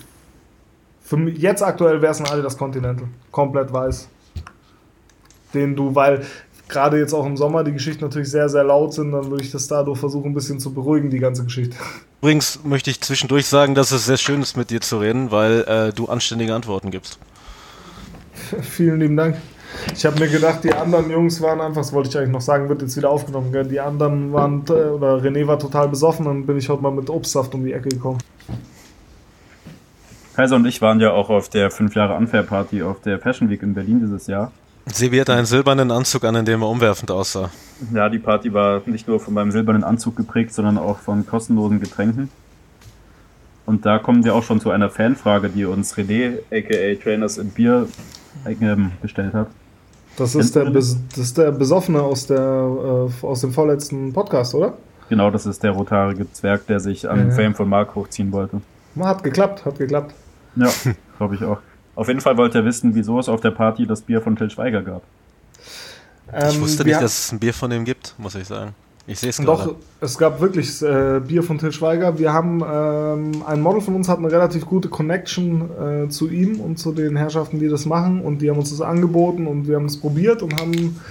[1.01, 4.07] für mich, jetzt aktuell wäre es ein Adidas Continental, komplett weiß.
[5.55, 6.21] Den du, weil
[6.69, 9.51] gerade jetzt auch im Sommer die Geschichten natürlich sehr, sehr laut sind, dann würde ich
[9.51, 11.75] das dadurch versuchen, ein bisschen zu beruhigen, die ganze Geschichte.
[12.21, 15.61] Übrigens möchte ich zwischendurch sagen, dass es sehr schön ist, mit dir zu reden, weil
[15.67, 17.19] äh, du anständige Antworten gibst.
[18.61, 19.37] Vielen lieben Dank.
[19.93, 22.69] Ich habe mir gedacht, die anderen Jungs waren einfach, das wollte ich eigentlich noch sagen,
[22.69, 23.51] wird jetzt wieder aufgenommen.
[23.51, 23.65] Gell?
[23.65, 27.09] Die anderen waren, äh, oder René war total besoffen und bin ich heute mal mit
[27.09, 28.19] Obstsaft um die Ecke gekommen.
[30.35, 33.49] Kaiser und ich waren ja auch auf der 5 Jahre Unfair Party auf der Fashion
[33.49, 34.51] Week in Berlin dieses Jahr.
[34.91, 37.49] Sebi hatte einen silbernen Anzug an, in dem er umwerfend aussah.
[37.93, 41.79] Ja, die Party war nicht nur von meinem silbernen Anzug geprägt, sondern auch von kostenlosen
[41.79, 42.29] Getränken.
[43.65, 47.51] Und da kommen wir auch schon zu einer Fanfrage, die uns René, aka Trainers in
[47.51, 47.87] Bier,
[48.45, 49.47] ähm, gestellt hat.
[50.17, 54.73] Das ist, der, das ist der Besoffene aus, der, äh, aus dem vorletzten Podcast, oder?
[55.07, 57.35] Genau, das ist der rothaarige Zwerg, der sich an ja.
[57.35, 58.61] Fame von Mark hochziehen wollte.
[58.99, 60.13] Hat geklappt, hat geklappt.
[60.55, 60.69] Ja,
[61.17, 61.59] glaube ich auch.
[61.99, 64.49] Auf jeden Fall wollte er wissen, wieso es auf der Party das Bier von Till
[64.49, 65.01] Schweiger gab.
[66.27, 68.73] ich ähm, wusste nicht, dass es ein Bier von ihm gibt, muss ich sagen.
[69.05, 69.65] Ich sehe es gerade.
[69.65, 72.17] Doch, es gab wirklich äh, Bier von Till Schweiger.
[72.17, 76.61] Wir haben, ähm, ein Model von uns hat eine relativ gute Connection äh, zu ihm
[76.61, 78.21] und zu den Herrschaften, die das machen.
[78.21, 81.01] Und die haben uns das angeboten und wir haben es probiert und haben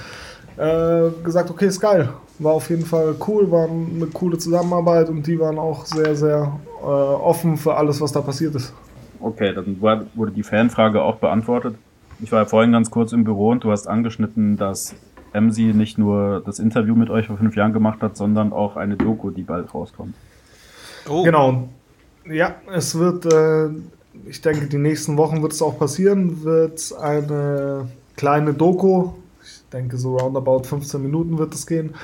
[0.56, 2.08] äh, gesagt, okay, ist geil.
[2.38, 6.58] War auf jeden Fall cool, war eine coole Zusammenarbeit und die waren auch sehr, sehr
[6.80, 8.72] äh, offen für alles, was da passiert ist.
[9.20, 11.76] Okay, dann wurde die Fanfrage auch beantwortet.
[12.20, 14.94] Ich war ja vorhin ganz kurz im Büro und du hast angeschnitten, dass
[15.32, 18.96] MC nicht nur das Interview mit euch vor fünf Jahren gemacht hat, sondern auch eine
[18.96, 20.14] Doku, die bald rauskommt.
[21.08, 21.22] Oh.
[21.22, 21.68] Genau.
[22.26, 23.68] Ja, es wird, äh,
[24.26, 29.12] ich denke, die nächsten Wochen wird es auch passieren, wird eine kleine Doku,
[29.42, 31.94] ich denke so roundabout 15 Minuten wird es gehen,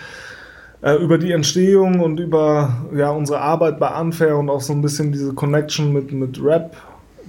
[0.80, 4.80] äh, über die Entstehung und über ja, unsere Arbeit bei Unfair und auch so ein
[4.80, 6.76] bisschen diese Connection mit, mit Rap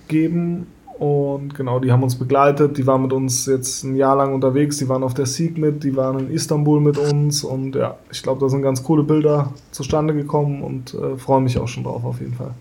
[0.08, 0.68] geben.
[0.98, 4.78] Und genau, die haben uns begleitet, die waren mit uns jetzt ein Jahr lang unterwegs,
[4.78, 8.24] die waren auf der Sieg mit, die waren in Istanbul mit uns und ja, ich
[8.24, 12.06] glaube, da sind ganz coole Bilder zustande gekommen und äh, freue mich auch schon drauf
[12.06, 12.52] auf jeden Fall.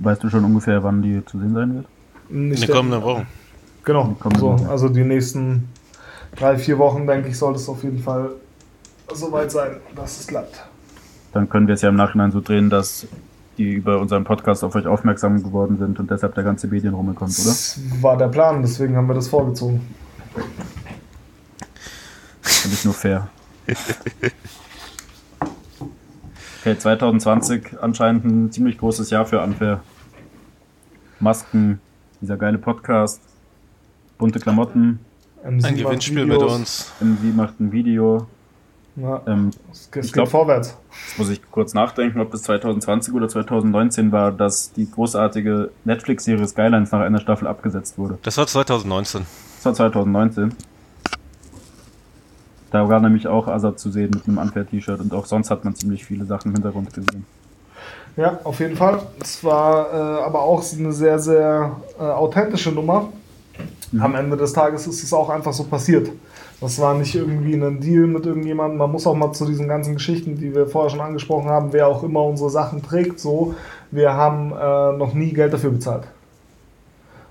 [0.00, 1.86] Weißt du schon ungefähr, wann die zu sehen sein wird?
[2.28, 3.26] Nicht in den kommenden Wochen.
[3.84, 5.68] Genau, so, also die nächsten
[6.36, 8.30] drei, vier Wochen, denke ich, soll es auf jeden Fall
[9.12, 10.64] soweit sein, dass es klappt.
[11.32, 13.06] Dann können wir es ja im Nachhinein so drehen, dass
[13.60, 17.38] die über unseren Podcast auf euch aufmerksam geworden sind und deshalb der ganze Medienrummel kommt,
[17.38, 17.48] oder?
[17.48, 19.82] Das war der Plan, deswegen haben wir das vorgezogen.
[22.40, 23.28] Finde ich nur fair.
[26.60, 29.82] Okay, 2020 anscheinend ein ziemlich großes Jahr für Unfair.
[31.18, 31.80] Masken,
[32.22, 33.20] dieser geile Podcast,
[34.16, 35.00] bunte Klamotten.
[35.44, 36.92] MC ein Gewinnspiel mit uns.
[37.00, 38.26] MV macht ein Video.
[38.96, 40.76] Ja, ähm, es geht glaub, vorwärts.
[41.06, 46.46] Jetzt muss ich kurz nachdenken, ob es 2020 oder 2019 war, dass die großartige Netflix-Serie
[46.46, 48.18] Skylines nach einer Staffel abgesetzt wurde.
[48.22, 49.26] Das war 2019.
[49.56, 50.54] Das war 2019.
[52.70, 55.74] Da war nämlich auch Azad zu sehen mit einem Unfair-T-Shirt und auch sonst hat man
[55.74, 57.26] ziemlich viele Sachen im Hintergrund gesehen.
[58.16, 59.02] Ja, auf jeden Fall.
[59.20, 63.08] Es war äh, aber auch eine sehr, sehr äh, authentische Nummer.
[63.92, 64.02] Mhm.
[64.02, 66.10] Am Ende des Tages ist es auch einfach so passiert.
[66.60, 68.78] Das war nicht irgendwie ein Deal mit irgendjemandem.
[68.78, 71.88] Man muss auch mal zu diesen ganzen Geschichten, die wir vorher schon angesprochen haben, wer
[71.88, 73.54] auch immer unsere Sachen trägt, so,
[73.90, 76.04] wir haben äh, noch nie Geld dafür bezahlt.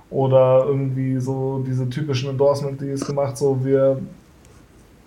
[0.09, 3.99] Oder irgendwie so diese typischen Endorsement, die es gemacht, so wir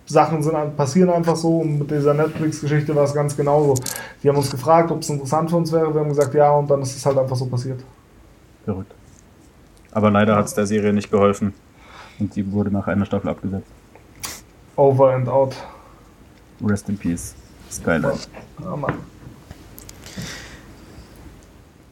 [0.07, 3.75] Sachen sind, passieren einfach so und mit dieser Netflix-Geschichte war es ganz genauso.
[4.23, 6.71] Die haben uns gefragt, ob es interessant für uns wäre, wir haben gesagt ja und
[6.71, 7.81] dann ist es halt einfach so passiert.
[8.65, 8.93] Verrückt.
[9.93, 11.55] Aber leider hat es der Serie nicht geholfen
[12.19, 13.71] und sie wurde nach einer Staffel abgesetzt.
[14.77, 15.55] Over and out.
[16.63, 17.35] Rest in peace.
[17.71, 18.19] Skyline.
[18.63, 18.95] Ja, Mann.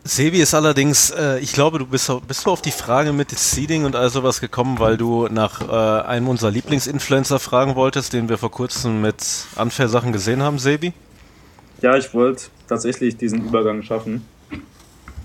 [0.02, 3.84] Sebi ist allerdings, äh, ich glaube, du bist, bist du auf die Frage mit Seeding
[3.84, 8.38] und all sowas gekommen, weil du nach äh, einem unserer Lieblingsinfluencer fragen wolltest, den wir
[8.38, 9.22] vor kurzem mit
[9.56, 10.94] Unfair-Sachen gesehen haben, Sebi?
[11.82, 14.26] Ja, ich wollte tatsächlich diesen Übergang schaffen.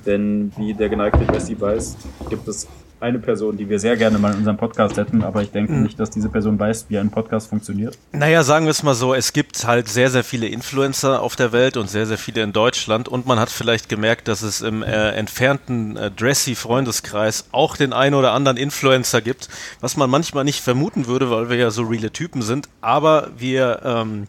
[0.06, 1.98] Denn wie der geneigte Jesse weiß,
[2.30, 2.68] gibt es
[3.00, 5.84] eine Person, die wir sehr gerne mal in unserem Podcast hätten, aber ich denke mhm.
[5.84, 7.98] nicht, dass diese Person weiß, wie ein Podcast funktioniert.
[8.14, 11.52] Naja, sagen wir es mal so, es gibt halt sehr, sehr viele Influencer auf der
[11.52, 14.82] Welt und sehr, sehr viele in Deutschland und man hat vielleicht gemerkt, dass es im
[14.82, 19.50] äh, entfernten äh, Dressy-Freundeskreis auch den einen oder anderen Influencer gibt,
[19.82, 23.82] was man manchmal nicht vermuten würde, weil wir ja so reale Typen sind, aber wir
[23.84, 24.28] ähm,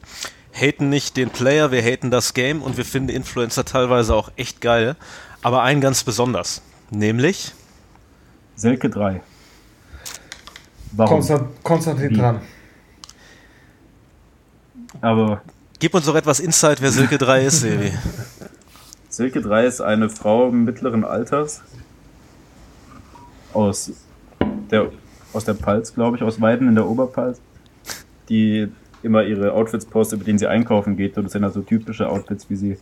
[0.52, 4.60] haten nicht den Player, wir haten das Game und wir finden Influencer teilweise auch echt
[4.60, 4.96] geil,
[5.46, 7.54] aber einen ganz besonders, nämlich
[8.56, 9.20] Selke 3.
[10.90, 11.24] Warum?
[11.62, 12.16] Konstantin Wie?
[12.16, 12.40] dran.
[15.00, 15.42] Aber.
[15.78, 17.92] Gib uns doch etwas Insight, wer Silke 3 ist, Sevi.
[19.08, 21.62] Silke 3 ist eine Frau mittleren Alters
[23.52, 23.92] aus
[24.72, 24.90] der,
[25.32, 27.38] aus der Pfalz, glaube ich, aus Weiden in der Oberpfalz,
[28.28, 28.66] die
[29.04, 31.16] immer ihre Outfits postet, mit denen sie einkaufen geht.
[31.16, 32.78] Und das sind ja so typische Outfits, wie sie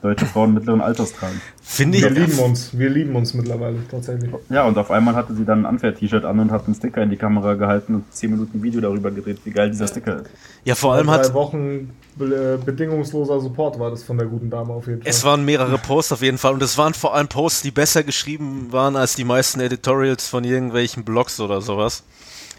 [0.00, 1.40] deutsche Frauen mittleren Alters tragen.
[1.62, 2.04] Finde ich.
[2.04, 4.30] Wir lieben uns, wir lieben uns mittlerweile tatsächlich.
[4.48, 7.10] Ja, und auf einmal hatte sie dann ein Unfair-T-Shirt an und hat einen Sticker in
[7.10, 10.30] die Kamera gehalten und 10 Minuten Video darüber gedreht, wie geil dieser Sticker ist.
[10.64, 11.26] Ja, vor allem hat.
[11.26, 15.10] Drei Wochen bedingungsloser Support war das von der guten Dame auf jeden Fall.
[15.10, 18.02] Es waren mehrere Posts auf jeden Fall und es waren vor allem Posts, die besser
[18.02, 22.02] geschrieben waren als die meisten Editorials von irgendwelchen Blogs oder sowas.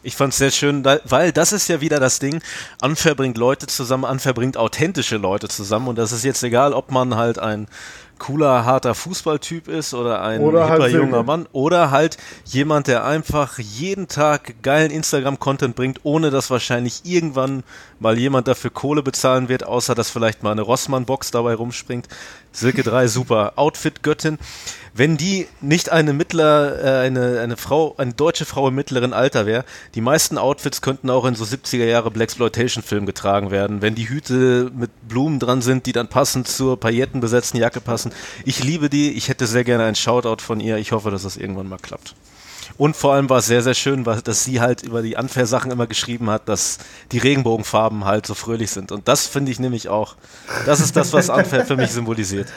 [0.04, 2.42] Ich fand es sehr schön, weil das ist ja wieder das Ding.
[2.82, 6.92] Unfair bringt Leute zusammen, Unfair bringt authentische Leute zusammen und das ist jetzt egal, ob
[6.92, 7.68] man halt ein
[8.20, 13.06] cooler, harter Fußballtyp ist oder ein oder hipper halt junger Mann oder halt jemand, der
[13.06, 17.64] einfach jeden Tag geilen Instagram-Content bringt, ohne dass wahrscheinlich irgendwann
[18.00, 22.08] mal jemand dafür Kohle bezahlen wird, außer dass vielleicht mal eine Rossmann-Box dabei rumspringt.
[22.52, 23.54] Silke 3, super.
[23.56, 24.38] Outfit-Göttin.
[25.00, 29.46] Wenn die nicht eine mittler, äh, eine, eine Frau, eine deutsche Frau im mittleren Alter
[29.46, 29.64] wäre,
[29.96, 33.82] die meisten Outfits könnten auch in so 70er Jahre Blaxploitation-Filmen getragen werden.
[33.82, 38.12] Wenn die Hüte mit Blumen dran sind, die dann passend zur paillettenbesetzten Jacke passen.
[38.44, 39.14] Ich liebe die.
[39.14, 40.76] Ich hätte sehr gerne einen Shoutout von ihr.
[40.76, 42.14] Ich hoffe, dass das irgendwann mal klappt.
[42.78, 45.88] Und vor allem war es sehr, sehr schön, dass sie halt über die Unfair-Sachen immer
[45.88, 46.78] geschrieben hat, dass
[47.14, 48.92] die Regenbogenfarben halt so fröhlich sind.
[48.92, 50.16] Und das finde ich nämlich auch,
[50.66, 52.50] das ist das, was Unfair für mich symbolisiert.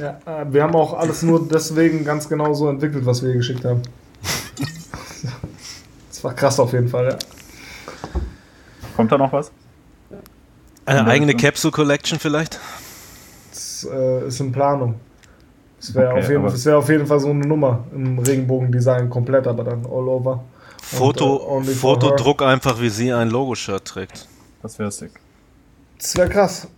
[0.00, 3.36] Ja, äh, wir haben auch alles nur deswegen ganz genau so entwickelt, was wir hier
[3.36, 3.82] geschickt haben.
[6.08, 7.18] das war krass auf jeden Fall, ja.
[8.96, 9.50] Kommt da noch was?
[10.86, 12.58] Eine eigene Capsule Collection vielleicht?
[13.50, 14.94] Das äh, ist in Planung.
[15.78, 19.64] Das wäre Okay, auf, wär auf jeden Fall so eine Nummer im Regenbogendesign komplett, aber
[19.64, 20.44] dann all over.
[20.82, 22.00] Foto, Und, äh, for her.
[22.00, 24.28] Fotodruck einfach, wie sie ein Logo-Shirt trägt.
[24.62, 25.12] Das wäre sick.
[25.98, 26.68] Das wäre krass.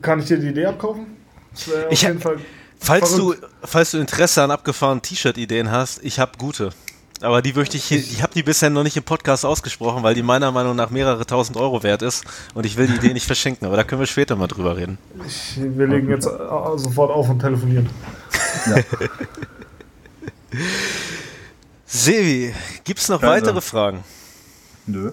[0.00, 1.15] Kann ich dir die Idee abkaufen?
[1.66, 2.38] Wäre auf Ich hab- jeden Fall.
[2.78, 3.34] Falls du,
[3.64, 6.70] falls du Interesse an abgefahrenen T-Shirt-Ideen hast, ich habe gute.
[7.22, 10.14] Aber die möchte ich hier, ich habe die bisher noch nicht im Podcast ausgesprochen, weil
[10.14, 13.24] die meiner Meinung nach mehrere tausend Euro wert ist und ich will die Idee nicht
[13.26, 14.98] verschenken, aber da können wir später mal drüber reden.
[15.26, 16.30] Ich, wir legen jetzt äh,
[16.76, 17.88] sofort auf und telefonieren.
[21.86, 22.54] Sevi,
[22.84, 23.32] gibt's noch Also.
[23.32, 24.04] weitere Fragen?
[24.86, 25.12] Nö.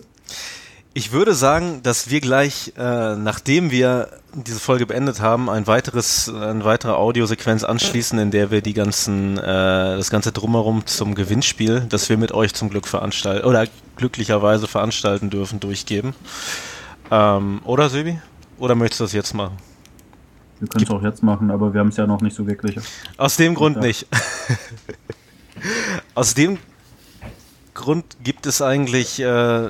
[0.96, 6.30] Ich würde sagen, dass wir gleich, äh, nachdem wir diese Folge beendet haben, ein weiteres,
[6.30, 11.86] eine weitere Audiosequenz anschließen, in der wir die ganzen, äh, das ganze Drumherum zum Gewinnspiel,
[11.90, 16.14] das wir mit euch zum Glück veranstalten oder glücklicherweise veranstalten dürfen, durchgeben.
[17.10, 18.20] Ähm, oder Sebi?
[18.60, 19.58] Oder möchtest du das jetzt machen?
[20.60, 22.78] Wir können es auch jetzt machen, aber wir haben es ja noch nicht so wirklich.
[23.18, 23.82] Aus dem Grund Ja.
[23.82, 24.06] nicht.
[26.16, 26.60] Aus dem
[27.74, 29.70] Grund gibt es eigentlich äh,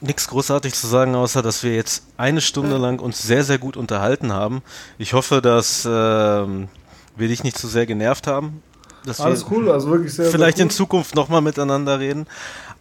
[0.00, 3.76] nichts großartig zu sagen, außer dass wir jetzt eine Stunde lang uns sehr, sehr gut
[3.76, 4.62] unterhalten haben.
[4.98, 6.68] Ich hoffe, dass ähm,
[7.16, 8.62] wir dich nicht zu sehr genervt haben.
[9.04, 10.76] Dass Alles wir cool, also wirklich sehr, vielleicht sehr in cool.
[10.76, 12.26] Zukunft nochmal miteinander reden.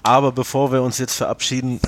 [0.03, 1.79] Aber bevor wir uns jetzt verabschieden,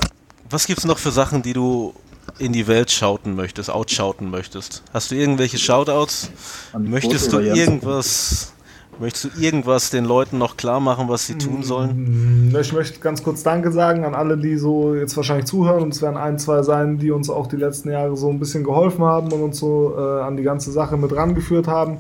[0.49, 1.93] was gibt es noch für Sachen, die du
[2.38, 4.84] in die Welt schauten möchtest, outschauten möchtest?
[4.93, 6.30] Hast du irgendwelche Shoutouts?
[6.77, 8.53] Möchtest du irgendwas,
[9.00, 12.50] möchtest du irgendwas den Leuten noch klar machen, was sie tun sollen?
[12.52, 15.84] Mm, Ich möchte ganz kurz Danke sagen an alle, die so jetzt wahrscheinlich zuhören.
[15.84, 18.64] Und es werden ein, zwei sein, die uns auch die letzten Jahre so ein bisschen
[18.64, 21.97] geholfen haben und uns so äh, an die ganze Sache mit rangeführt haben.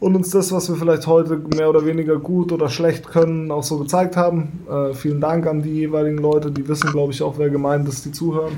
[0.00, 3.64] Und uns das, was wir vielleicht heute mehr oder weniger gut oder schlecht können, auch
[3.64, 4.60] so gezeigt haben.
[4.70, 6.52] Äh, vielen Dank an die jeweiligen Leute.
[6.52, 8.52] Die wissen, glaube ich, auch, wer gemeint ist, die zuhören.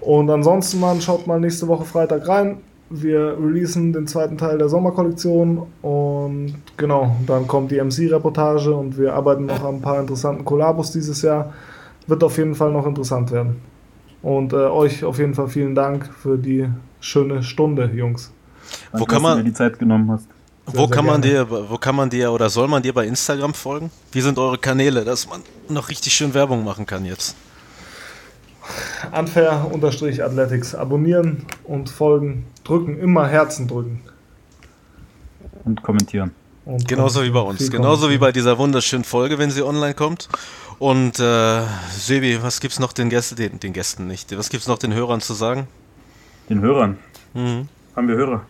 [0.00, 2.58] Und ansonsten, Mann, schaut mal nächste Woche Freitag rein.
[2.96, 9.14] Wir releasen den zweiten Teil der Sommerkollektion und genau, dann kommt die MC-Reportage und wir
[9.14, 11.52] arbeiten noch an ein paar interessanten Kollabos dieses Jahr.
[12.06, 13.56] Wird auf jeden Fall noch interessant werden.
[14.22, 16.68] Und äh, euch auf jeden Fall vielen Dank für die
[17.00, 18.30] schöne Stunde, Jungs.
[18.92, 20.28] Danke, Wo kann dass man- du dir die Zeit genommen hast.
[20.66, 23.06] Sehr, Wo sehr kann man dir, wo kann man dir oder soll man dir bei
[23.06, 23.90] Instagram folgen?
[24.12, 27.34] Wie sind eure Kanäle, dass man noch richtig schön Werbung machen kann jetzt?
[29.18, 30.74] Unfair-Athletics.
[30.74, 32.44] Abonnieren und folgen.
[32.64, 34.00] Drücken, immer Herzen drücken.
[35.64, 36.32] Und kommentieren.
[36.64, 37.70] Und Genauso wie bei uns.
[37.70, 40.28] Genauso wie bei dieser wunderschönen Folge, wenn sie online kommt.
[40.78, 44.36] Und äh, Sebi, was gibt's noch den Gästen, den, den Gästen nicht?
[44.36, 45.68] Was gibt's noch den Hörern zu sagen?
[46.48, 46.98] Den Hörern.
[47.34, 47.68] Mhm.
[47.94, 48.46] Haben wir Hörer?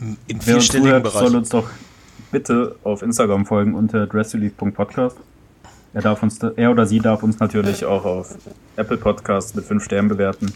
[0.00, 1.34] Uns vierstelligen zuhört, soll Bereich.
[1.36, 1.68] uns doch
[2.30, 5.16] bitte auf Instagram folgen unter dressrelief.podcast.
[5.94, 8.36] Er, darf uns, er oder sie darf uns natürlich auch auf
[8.76, 10.52] Apple Podcasts mit 5 Sternen bewerten.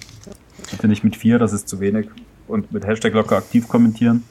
[0.72, 2.08] Bitte nicht mit 4, das ist zu wenig.
[2.48, 4.24] Und mit Hashtag locker aktiv kommentieren.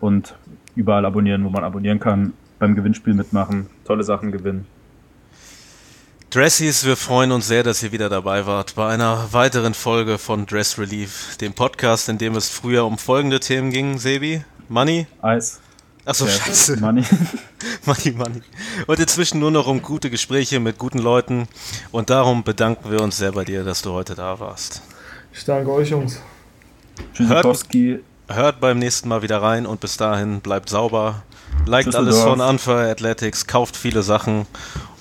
[0.00, 0.34] Und
[0.74, 2.32] überall abonnieren, wo man abonnieren kann.
[2.58, 4.66] Beim Gewinnspiel mitmachen, tolle Sachen gewinnen.
[6.30, 10.44] Dressies, wir freuen uns sehr, dass ihr wieder dabei wart bei einer weiteren Folge von
[10.44, 14.42] Dress Relief, dem Podcast, in dem es früher um folgende Themen ging, Sebi.
[14.68, 15.06] Money?
[15.22, 15.60] Eis.
[16.08, 16.76] Achso, Ja, scheiße.
[16.80, 17.04] Money.
[17.84, 18.40] Money, Money.
[18.86, 21.48] Und inzwischen nur noch um gute Gespräche mit guten Leuten.
[21.92, 24.80] Und darum bedanken wir uns sehr bei dir, dass du heute da warst.
[25.34, 26.18] Ich danke euch, Jungs.
[27.12, 28.00] Tschüssikowski.
[28.26, 31.24] Hört beim nächsten Mal wieder rein und bis dahin bleibt sauber.
[31.66, 34.46] Liked alles von Unfair Athletics, kauft viele Sachen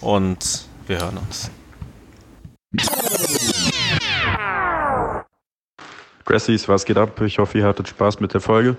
[0.01, 1.49] und wir hören uns.
[6.25, 7.21] Grassies, was geht ab?
[7.21, 8.75] Ich hoffe, ihr hattet Spaß mit der Folge.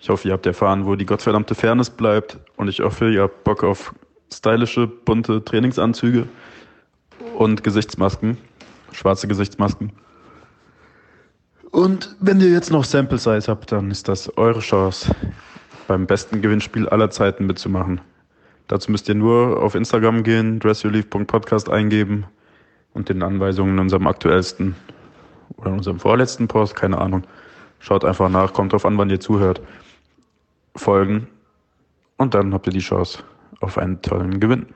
[0.00, 2.38] Ich hoffe, ihr habt erfahren, wo die gottverdammte Fairness bleibt.
[2.56, 3.94] Und ich hoffe, ihr habt Bock auf
[4.32, 6.28] stylische, bunte Trainingsanzüge
[7.36, 8.38] und Gesichtsmasken.
[8.92, 9.92] Schwarze Gesichtsmasken.
[11.70, 15.14] Und wenn ihr jetzt noch Sample Size habt, dann ist das eure Chance,
[15.86, 18.00] beim besten Gewinnspiel aller Zeiten mitzumachen.
[18.68, 22.24] Dazu müsst ihr nur auf Instagram gehen, dressrelief.podcast eingeben
[22.94, 24.76] und den Anweisungen in unserem aktuellsten
[25.56, 27.24] oder in unserem vorletzten Post, keine Ahnung.
[27.80, 29.60] Schaut einfach nach, kommt drauf an, wann ihr zuhört.
[30.78, 31.28] Folgen
[32.16, 33.22] und dann habt ihr die Chance
[33.60, 34.66] auf einen tollen Gewinn.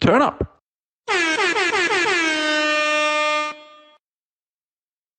[0.00, 0.51] Turn up!